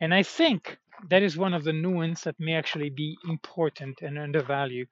And 0.00 0.14
i 0.14 0.22
think 0.22 0.78
that 1.10 1.22
is 1.22 1.36
one 1.36 1.54
of 1.54 1.64
the 1.64 1.72
nuance 1.72 2.22
that 2.22 2.36
may 2.38 2.54
actually 2.54 2.90
be 2.90 3.16
important 3.28 4.02
and 4.02 4.18
undervalued 4.18 4.88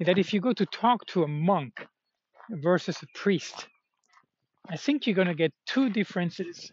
that 0.00 0.18
if 0.18 0.34
you 0.34 0.40
go 0.40 0.52
to 0.52 0.66
talk 0.66 1.06
to 1.06 1.22
a 1.24 1.28
monk 1.28 1.86
versus 2.50 2.98
a 3.02 3.18
priest 3.18 3.68
i 4.70 4.76
think 4.76 5.06
you're 5.06 5.16
going 5.16 5.28
to 5.28 5.34
get 5.34 5.52
two 5.66 5.90
differences 5.90 6.70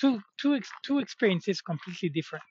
two 0.00 0.20
two 0.40 0.60
two 0.84 0.98
experiences 0.98 1.60
completely 1.60 2.08
different 2.08 2.44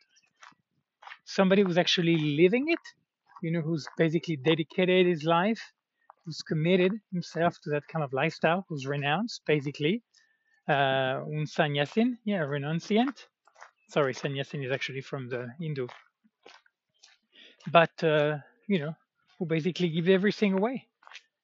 somebody 1.26 1.62
who's 1.62 1.78
actually 1.78 2.18
living 2.18 2.66
it 2.70 2.86
you 3.42 3.52
know, 3.52 3.62
who's 3.62 3.88
basically 3.98 4.38
dedicated 4.38 5.06
his 5.06 5.24
life, 5.24 5.62
who's 6.26 6.42
committed 6.42 6.94
himself 7.12 7.58
to 7.64 7.70
that 7.72 7.84
kind 7.88 8.04
of 8.04 8.14
lifestyle, 8.14 8.66
who's 8.68 8.86
renounced, 8.86 9.42
basically. 9.46 10.04
Uh, 10.68 11.24
un 11.34 11.46
sannyasin, 11.46 12.18
yeah, 12.26 12.40
renunciant. 12.40 13.26
Sorry, 13.90 14.14
sannyasin 14.14 14.64
is 14.64 14.72
actually 14.72 15.02
from 15.02 15.30
the 15.30 15.48
Hindu. 15.60 15.88
But, 17.72 18.04
uh, 18.04 18.38
you 18.68 18.80
know, 18.80 18.94
who 19.40 19.46
basically 19.46 19.90
give 19.90 20.10
everything 20.10 20.54
away 20.54 20.88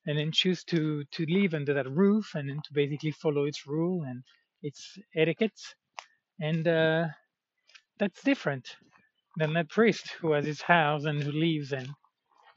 and 0.06 0.18
then 0.18 0.32
choose 0.32 0.64
to, 0.66 1.06
to 1.06 1.26
live 1.30 1.54
under 1.54 1.74
that 1.74 1.90
roof 1.90 2.32
and 2.36 2.50
then 2.50 2.60
to 2.66 2.74
basically 2.74 3.12
follow 3.12 3.46
its 3.46 3.66
rule 3.66 4.04
and 4.04 4.24
its 4.62 4.98
etiquettes. 5.16 5.76
And 6.40 6.68
uh, 6.68 7.06
that's 8.00 8.24
different 8.24 8.78
than 9.38 9.54
that 9.54 9.70
priest 9.70 10.10
who 10.22 10.34
has 10.34 10.46
his 10.46 10.62
house 10.62 11.06
and 11.06 11.24
who 11.24 11.32
lives 11.32 11.74
in. 11.74 11.88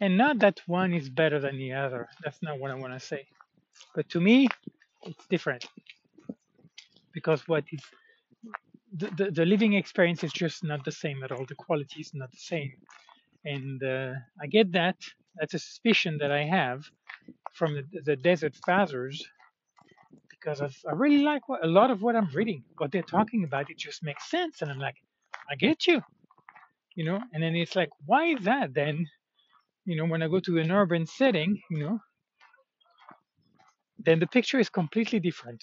And 0.00 0.18
not 0.18 0.40
that 0.40 0.60
one 0.66 0.94
is 0.94 1.10
better 1.10 1.40
than 1.40 1.58
the 1.58 1.72
other. 1.74 2.08
That's 2.22 2.42
not 2.42 2.60
what 2.60 2.70
I 2.70 2.74
want 2.74 2.92
to 2.94 3.00
say. 3.00 3.26
But 3.94 4.08
to 4.10 4.20
me, 4.20 4.48
it's 5.04 5.26
different 5.28 5.66
because 7.14 7.42
what 7.48 7.64
is 7.72 7.82
the, 8.92 9.10
the, 9.16 9.30
the 9.30 9.46
living 9.46 9.74
experience 9.74 10.24
is 10.24 10.32
just 10.32 10.64
not 10.64 10.84
the 10.84 10.92
same 10.92 11.22
at 11.24 11.32
all. 11.32 11.44
The 11.48 11.54
quality 11.56 12.00
is 12.00 12.12
not 12.14 12.30
the 12.32 12.38
same. 12.38 12.72
And 13.44 13.82
uh, 13.82 14.12
I 14.42 14.46
get 14.46 14.72
that. 14.72 14.96
That's 15.38 15.54
a 15.54 15.58
suspicion 15.58 16.18
that 16.20 16.32
I 16.32 16.44
have 16.44 16.84
from 17.54 17.74
the, 17.74 18.00
the 18.04 18.16
Desert 18.16 18.54
Fathers 18.66 19.26
because 20.46 20.62
I've, 20.62 20.76
I 20.88 20.94
really 20.94 21.24
like 21.24 21.48
what, 21.48 21.64
a 21.64 21.66
lot 21.66 21.90
of 21.90 22.02
what 22.02 22.14
I'm 22.14 22.28
reading. 22.32 22.62
What 22.78 22.92
they're 22.92 23.02
talking 23.02 23.42
about, 23.42 23.68
it 23.68 23.78
just 23.78 24.04
makes 24.04 24.30
sense. 24.30 24.62
And 24.62 24.70
I'm 24.70 24.78
like, 24.78 24.94
I 25.50 25.56
get 25.56 25.88
you. 25.88 26.00
You 26.94 27.04
know 27.04 27.20
and 27.34 27.42
then 27.42 27.54
it's 27.54 27.76
like 27.76 27.90
why 28.06 28.26
is 28.28 28.44
that 28.44 28.72
then? 28.72 29.06
You 29.84 29.96
know 29.96 30.06
when 30.06 30.22
i 30.22 30.28
go 30.28 30.40
to 30.40 30.58
an 30.58 30.72
urban 30.72 31.06
setting 31.06 31.60
you 31.70 31.78
know 31.80 31.98
then 33.98 34.18
the 34.18 34.26
picture 34.26 34.58
is 34.58 34.70
completely 34.70 35.20
different. 35.20 35.62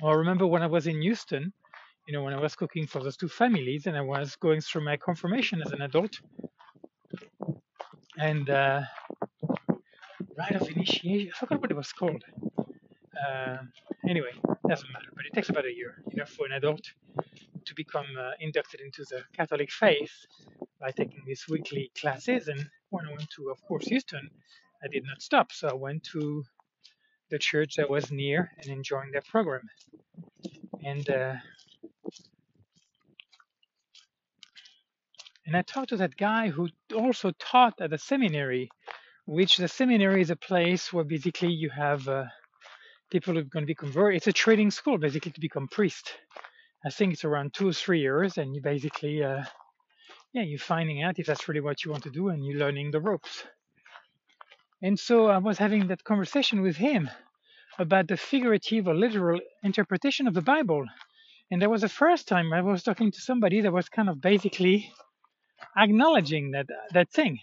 Well, 0.00 0.12
i 0.12 0.16
remember 0.16 0.46
when 0.46 0.62
i 0.62 0.66
was 0.66 0.86
in 0.86 1.02
houston 1.02 1.52
you 2.06 2.14
know 2.14 2.22
when 2.24 2.32
i 2.32 2.40
was 2.40 2.56
cooking 2.56 2.86
for 2.86 3.02
those 3.02 3.18
two 3.18 3.28
families 3.28 3.86
and 3.86 3.96
i 3.96 4.00
was 4.00 4.36
going 4.36 4.62
through 4.62 4.84
my 4.86 4.96
confirmation 4.96 5.60
as 5.60 5.72
an 5.72 5.82
adult. 5.82 6.14
And 8.18 8.48
uh, 8.48 8.82
rite 10.38 10.56
of 10.56 10.68
initiation 10.70 11.30
i 11.34 11.38
forgot 11.38 11.60
what 11.60 11.70
it 11.70 11.76
was 11.76 11.92
called 11.92 12.24
uh, 13.28 13.58
anyway 14.08 14.32
doesn't 14.68 14.92
matter 14.92 15.10
but 15.14 15.24
it 15.26 15.32
takes 15.34 15.48
about 15.48 15.64
a 15.64 15.74
year 15.74 16.02
you 16.10 16.16
know 16.16 16.24
for 16.24 16.46
an 16.46 16.52
adult 16.52 16.82
to 17.66 17.74
become 17.74 18.06
uh, 18.18 18.32
inducted 18.40 18.80
into 18.80 19.04
the 19.08 19.22
Catholic 19.36 19.70
faith 19.70 20.12
by 20.80 20.90
taking 20.90 21.22
these 21.26 21.44
weekly 21.48 21.90
classes. 21.98 22.48
And 22.48 22.68
when 22.90 23.06
I 23.06 23.10
went 23.10 23.30
to, 23.36 23.50
of 23.50 23.62
course, 23.66 23.86
Houston, 23.86 24.30
I 24.82 24.88
did 24.88 25.04
not 25.04 25.22
stop. 25.22 25.52
So 25.52 25.68
I 25.68 25.74
went 25.74 26.02
to 26.12 26.44
the 27.30 27.38
church 27.38 27.76
that 27.76 27.88
was 27.88 28.10
near 28.10 28.50
and 28.58 28.66
enjoying 28.70 29.10
their 29.12 29.22
program. 29.22 29.62
And 30.84 31.08
uh, 31.08 31.34
and 35.46 35.56
I 35.56 35.62
talked 35.62 35.90
to 35.90 35.96
that 35.98 36.16
guy 36.16 36.48
who 36.48 36.68
also 36.94 37.32
taught 37.38 37.74
at 37.80 37.90
the 37.90 37.98
seminary, 37.98 38.68
which 39.26 39.56
the 39.56 39.68
seminary 39.68 40.20
is 40.20 40.30
a 40.30 40.36
place 40.36 40.92
where 40.92 41.04
basically 41.04 41.52
you 41.52 41.70
have 41.70 42.08
uh, 42.08 42.24
people 43.12 43.36
are 43.38 43.42
going 43.42 43.62
to 43.62 43.66
be 43.66 43.74
converted. 43.74 44.16
It's 44.16 44.26
a 44.26 44.32
training 44.32 44.70
school, 44.70 44.96
basically, 44.96 45.32
to 45.32 45.40
become 45.40 45.68
priest. 45.68 46.14
I 46.84 46.88
think 46.90 47.12
it's 47.12 47.26
around 47.26 47.52
two 47.52 47.68
or 47.68 47.72
three 47.74 48.00
years, 48.00 48.38
and 48.38 48.56
you 48.56 48.62
basically, 48.62 49.22
uh, 49.22 49.44
yeah, 50.32 50.42
you're 50.42 50.58
finding 50.58 51.02
out 51.02 51.18
if 51.18 51.26
that's 51.26 51.46
really 51.46 51.60
what 51.60 51.84
you 51.84 51.90
want 51.90 52.04
to 52.04 52.10
do, 52.10 52.30
and 52.30 52.44
you're 52.44 52.58
learning 52.58 52.90
the 52.90 53.00
ropes. 53.00 53.44
And 54.80 54.98
so 54.98 55.26
I 55.26 55.38
was 55.38 55.58
having 55.58 55.88
that 55.88 56.02
conversation 56.02 56.62
with 56.62 56.76
him 56.76 57.10
about 57.78 58.08
the 58.08 58.16
figurative 58.16 58.88
or 58.88 58.94
literal 58.94 59.40
interpretation 59.62 60.26
of 60.26 60.34
the 60.34 60.42
Bible. 60.42 60.84
And 61.50 61.60
that 61.60 61.70
was 61.70 61.82
the 61.82 61.88
first 61.88 62.26
time 62.26 62.52
I 62.52 62.62
was 62.62 62.82
talking 62.82 63.12
to 63.12 63.20
somebody 63.20 63.60
that 63.60 63.72
was 63.72 63.88
kind 63.90 64.08
of 64.08 64.20
basically 64.20 64.90
acknowledging 65.76 66.52
that 66.52 66.66
that 66.92 67.12
thing. 67.12 67.38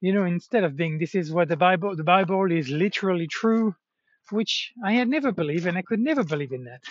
You 0.00 0.12
know, 0.12 0.24
instead 0.24 0.64
of 0.64 0.76
being 0.76 0.98
this 0.98 1.14
is 1.14 1.32
what 1.32 1.48
the 1.48 1.56
Bible 1.56 1.96
the 1.96 2.04
Bible 2.04 2.50
is 2.50 2.68
literally 2.68 3.28
true, 3.28 3.74
which 4.32 4.72
I 4.84 4.92
had 4.94 5.08
never 5.08 5.32
believed 5.32 5.66
and 5.66 5.78
I 5.78 5.82
could 5.82 6.00
never 6.00 6.24
believe 6.24 6.52
in 6.52 6.64
that 6.64 6.82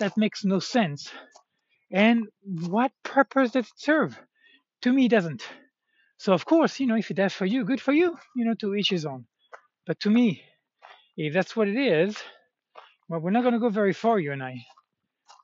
that 0.00 0.16
makes 0.16 0.44
no 0.44 0.60
sense. 0.60 1.10
And 1.92 2.26
what 2.44 2.92
purpose 3.04 3.52
does 3.52 3.66
it 3.66 3.72
serve? 3.76 4.18
To 4.82 4.92
me, 4.92 5.06
it 5.06 5.10
doesn't. 5.10 5.44
So 6.18 6.32
of 6.34 6.44
course, 6.46 6.80
you 6.80 6.86
know, 6.86 6.96
if 6.96 7.10
it 7.10 7.14
does 7.16 7.32
for 7.34 7.46
you, 7.46 7.64
good 7.64 7.80
for 7.80 7.92
you. 7.92 8.16
You 8.36 8.44
know, 8.46 8.54
to 8.60 8.74
each 8.74 8.90
his 8.90 9.06
own. 9.06 9.26
But 9.86 10.00
to 10.00 10.10
me, 10.10 10.42
if 11.16 11.34
that's 11.34 11.56
what 11.56 11.68
it 11.68 11.76
is, 11.78 12.16
well, 13.08 13.20
we're 13.20 13.30
not 13.32 13.42
going 13.42 13.54
to 13.54 13.60
go 13.60 13.70
very 13.70 13.92
far, 13.94 14.18
you 14.20 14.32
and 14.32 14.42
I. 14.42 14.56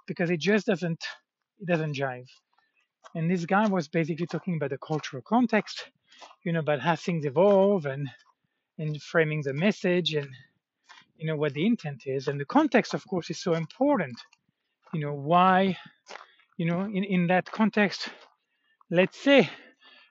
because 0.06 0.30
it 0.30 0.40
just 0.40 0.66
doesn't 0.66 1.04
it 1.60 1.68
doesn't 1.68 1.96
jive. 1.96 2.28
And 3.14 3.30
this 3.30 3.46
guy 3.46 3.68
was 3.68 3.88
basically 3.88 4.26
talking 4.26 4.56
about 4.56 4.70
the 4.70 4.78
cultural 4.78 5.22
context, 5.26 5.90
you 6.44 6.52
know, 6.52 6.60
about 6.60 6.80
how 6.80 6.96
things 6.96 7.26
evolve 7.26 7.86
and 7.86 8.08
and 8.78 9.00
framing 9.02 9.42
the 9.42 9.54
message 9.54 10.14
and 10.14 10.28
you 11.20 11.26
know 11.26 11.36
what 11.36 11.54
the 11.54 11.66
intent 11.66 12.04
is. 12.06 12.28
And 12.28 12.40
the 12.40 12.46
context, 12.46 12.94
of 12.94 13.06
course, 13.06 13.30
is 13.30 13.42
so 13.42 13.54
important. 13.54 14.18
You 14.94 15.00
know, 15.00 15.14
why, 15.14 15.78
you 16.56 16.66
know, 16.66 16.82
in, 16.82 17.04
in 17.04 17.26
that 17.28 17.50
context, 17.50 18.08
let's 18.90 19.18
say, 19.18 19.48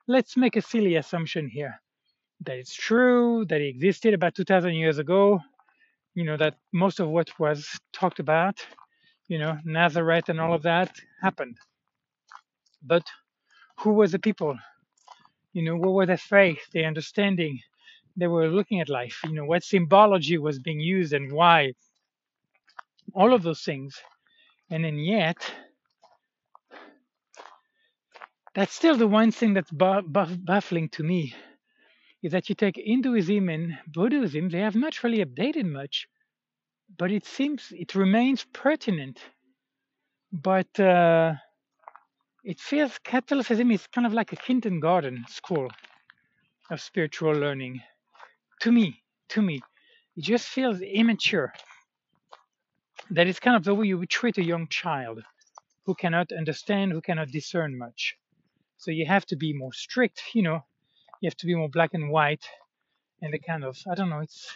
let's 0.07 0.37
make 0.37 0.55
a 0.55 0.61
silly 0.61 0.95
assumption 0.95 1.49
here 1.49 1.81
that 2.45 2.57
it's 2.57 2.73
true, 2.75 3.45
that 3.49 3.61
it 3.61 3.67
existed 3.67 4.13
about 4.13 4.35
2000 4.35 4.73
years 4.73 4.99
ago, 4.99 5.41
you 6.15 6.23
know, 6.25 6.37
that 6.37 6.55
most 6.73 6.99
of 6.99 7.09
what 7.09 7.29
was 7.39 7.67
talked 7.93 8.19
about, 8.19 8.59
you 9.27 9.39
know, 9.39 9.57
Nazareth 9.65 10.29
and 10.29 10.39
all 10.39 10.53
of 10.53 10.63
that 10.63 10.91
happened. 11.21 11.57
But 12.83 13.03
who 13.79 13.93
were 13.93 14.07
the 14.07 14.19
people? 14.19 14.57
You 15.53 15.63
know, 15.63 15.75
what 15.75 15.93
were 15.93 16.05
their 16.05 16.17
faith, 16.17 16.59
their 16.73 16.87
understanding? 16.87 17.59
They 18.19 18.27
were 18.27 18.49
looking 18.49 18.81
at 18.81 18.89
life, 18.89 19.19
you 19.25 19.33
know, 19.33 19.45
what 19.45 19.63
symbology 19.63 20.37
was 20.39 20.59
being 20.59 20.81
used 20.81 21.13
and 21.13 21.33
why, 21.33 21.73
all 23.15 23.33
of 23.33 23.43
those 23.43 23.61
things. 23.63 23.97
And 24.71 24.85
then 24.85 24.97
yet, 24.99 25.37
that's 28.55 28.73
still 28.73 28.97
the 28.97 29.07
one 29.07 29.31
thing 29.31 29.53
that's 29.55 29.71
bu- 29.71 30.03
buff- 30.03 30.37
baffling 30.45 30.89
to 30.91 31.03
me 31.03 31.35
is 32.23 32.33
that 32.33 32.49
you 32.49 32.55
take 32.55 32.75
Hinduism 32.77 33.49
and 33.49 33.77
Buddhism, 33.87 34.49
they 34.49 34.59
have 34.59 34.75
not 34.75 35.03
really 35.03 35.23
updated 35.25 35.65
much, 35.65 36.07
but 36.97 37.11
it 37.11 37.25
seems 37.25 37.71
it 37.71 37.95
remains 37.95 38.45
pertinent. 38.53 39.19
But 40.33 40.79
uh, 40.79 41.33
it 42.43 42.59
feels 42.59 42.99
Catholicism 43.03 43.71
is 43.71 43.87
kind 43.87 44.07
of 44.07 44.13
like 44.13 44.33
a 44.33 44.37
kindergarten 44.37 45.25
school 45.29 45.69
of 46.71 46.81
spiritual 46.81 47.33
learning. 47.33 47.81
To 48.61 48.71
me, 48.71 49.03
to 49.29 49.41
me, 49.41 49.61
it 50.15 50.23
just 50.23 50.47
feels 50.47 50.81
immature. 50.81 51.53
That 53.11 53.27
is 53.27 53.39
kind 53.39 53.55
of 53.55 53.63
the 53.63 53.75
way 53.75 53.87
you 53.87 53.97
would 53.99 54.09
treat 54.09 54.37
a 54.37 54.43
young 54.43 54.67
child 54.67 55.23
who 55.85 55.95
cannot 55.95 56.31
understand, 56.31 56.91
who 56.91 57.01
cannot 57.01 57.29
discern 57.29 57.77
much. 57.77 58.17
So 58.77 58.91
you 58.91 59.05
have 59.07 59.25
to 59.27 59.35
be 59.37 59.53
more 59.53 59.73
strict, 59.73 60.23
you 60.33 60.43
know, 60.43 60.65
you 61.21 61.27
have 61.27 61.37
to 61.37 61.45
be 61.47 61.55
more 61.55 61.69
black 61.69 61.93
and 61.93 62.11
white 62.11 62.45
and 63.21 63.33
the 63.33 63.39
kind 63.39 63.63
of, 63.63 63.77
I 63.91 63.95
don't 63.95 64.09
know, 64.09 64.19
it's, 64.19 64.55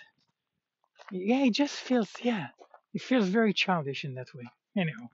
yeah, 1.11 1.45
it 1.45 1.53
just 1.53 1.75
feels, 1.75 2.11
yeah, 2.21 2.49
it 2.93 3.01
feels 3.01 3.27
very 3.29 3.53
childish 3.53 4.05
in 4.05 4.15
that 4.15 4.33
way. 4.35 4.45
Anyhow, 4.77 5.09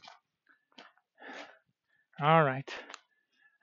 all 2.21 2.43
right. 2.43 2.69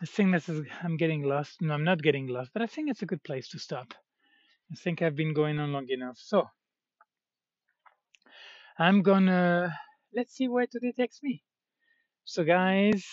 I 0.02 0.06
think 0.06 0.32
this 0.32 0.48
is, 0.48 0.66
I'm 0.82 0.96
getting 0.96 1.22
lost. 1.22 1.62
No, 1.62 1.74
I'm 1.74 1.84
not 1.84 2.02
getting 2.02 2.28
lost, 2.28 2.50
but 2.52 2.62
I 2.62 2.66
think 2.66 2.90
it's 2.90 3.02
a 3.02 3.06
good 3.06 3.24
place 3.24 3.48
to 3.50 3.58
stop. 3.58 3.94
I 4.72 4.76
think 4.76 5.02
I've 5.02 5.16
been 5.16 5.34
going 5.34 5.58
on 5.60 5.72
long 5.72 5.88
enough. 5.88 6.18
So 6.18 6.48
I'm 8.78 9.02
gonna, 9.02 9.78
let's 10.14 10.34
see 10.34 10.48
where 10.48 10.66
today 10.66 10.92
takes 10.92 11.22
me. 11.22 11.42
So 12.24 12.44
guys, 12.44 13.04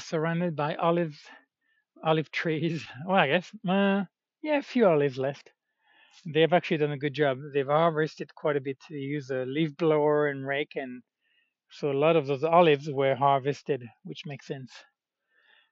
surrounded 0.00 0.56
by 0.56 0.74
olive, 0.76 1.16
olive 2.04 2.30
trees. 2.30 2.84
Well, 3.06 3.16
I 3.18 3.28
guess, 3.28 3.50
uh, 3.68 4.04
yeah, 4.42 4.58
a 4.58 4.62
few 4.62 4.86
olives 4.86 5.18
left. 5.18 5.52
They've 6.26 6.52
actually 6.52 6.78
done 6.78 6.92
a 6.92 6.98
good 6.98 7.14
job. 7.14 7.38
They've 7.54 7.66
harvested 7.66 8.34
quite 8.34 8.56
a 8.56 8.60
bit. 8.60 8.78
They 8.90 8.96
use 8.96 9.30
a 9.30 9.44
leaf 9.46 9.76
blower 9.76 10.28
and 10.28 10.46
rake, 10.46 10.72
and 10.76 11.02
so 11.70 11.92
a 11.92 12.00
lot 12.04 12.16
of 12.16 12.26
those 12.26 12.44
olives 12.44 12.90
were 12.90 13.14
harvested, 13.16 13.84
which 14.04 14.24
makes 14.26 14.46
sense. 14.46 14.72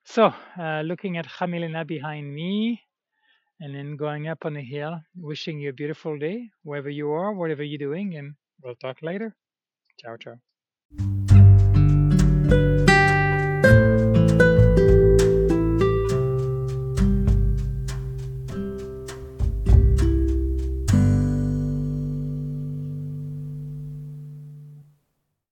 So, 0.04 0.32
uh, 0.58 0.82
looking 0.82 1.18
at 1.18 1.26
Jamilena 1.26 1.86
behind 1.86 2.34
me, 2.34 2.82
and 3.60 3.74
then 3.74 3.96
going 3.96 4.28
up 4.28 4.44
on 4.46 4.54
the 4.54 4.62
hill, 4.62 5.00
wishing 5.16 5.58
you 5.60 5.70
a 5.70 5.74
beautiful 5.74 6.18
day, 6.18 6.50
wherever 6.62 6.90
you 6.90 7.10
are, 7.12 7.32
whatever 7.32 7.62
you're 7.62 7.78
doing, 7.78 8.16
and 8.16 8.34
we'll 8.62 8.76
talk 8.76 9.02
later. 9.02 9.36
Ciao, 9.98 10.16
ciao. 10.16 10.40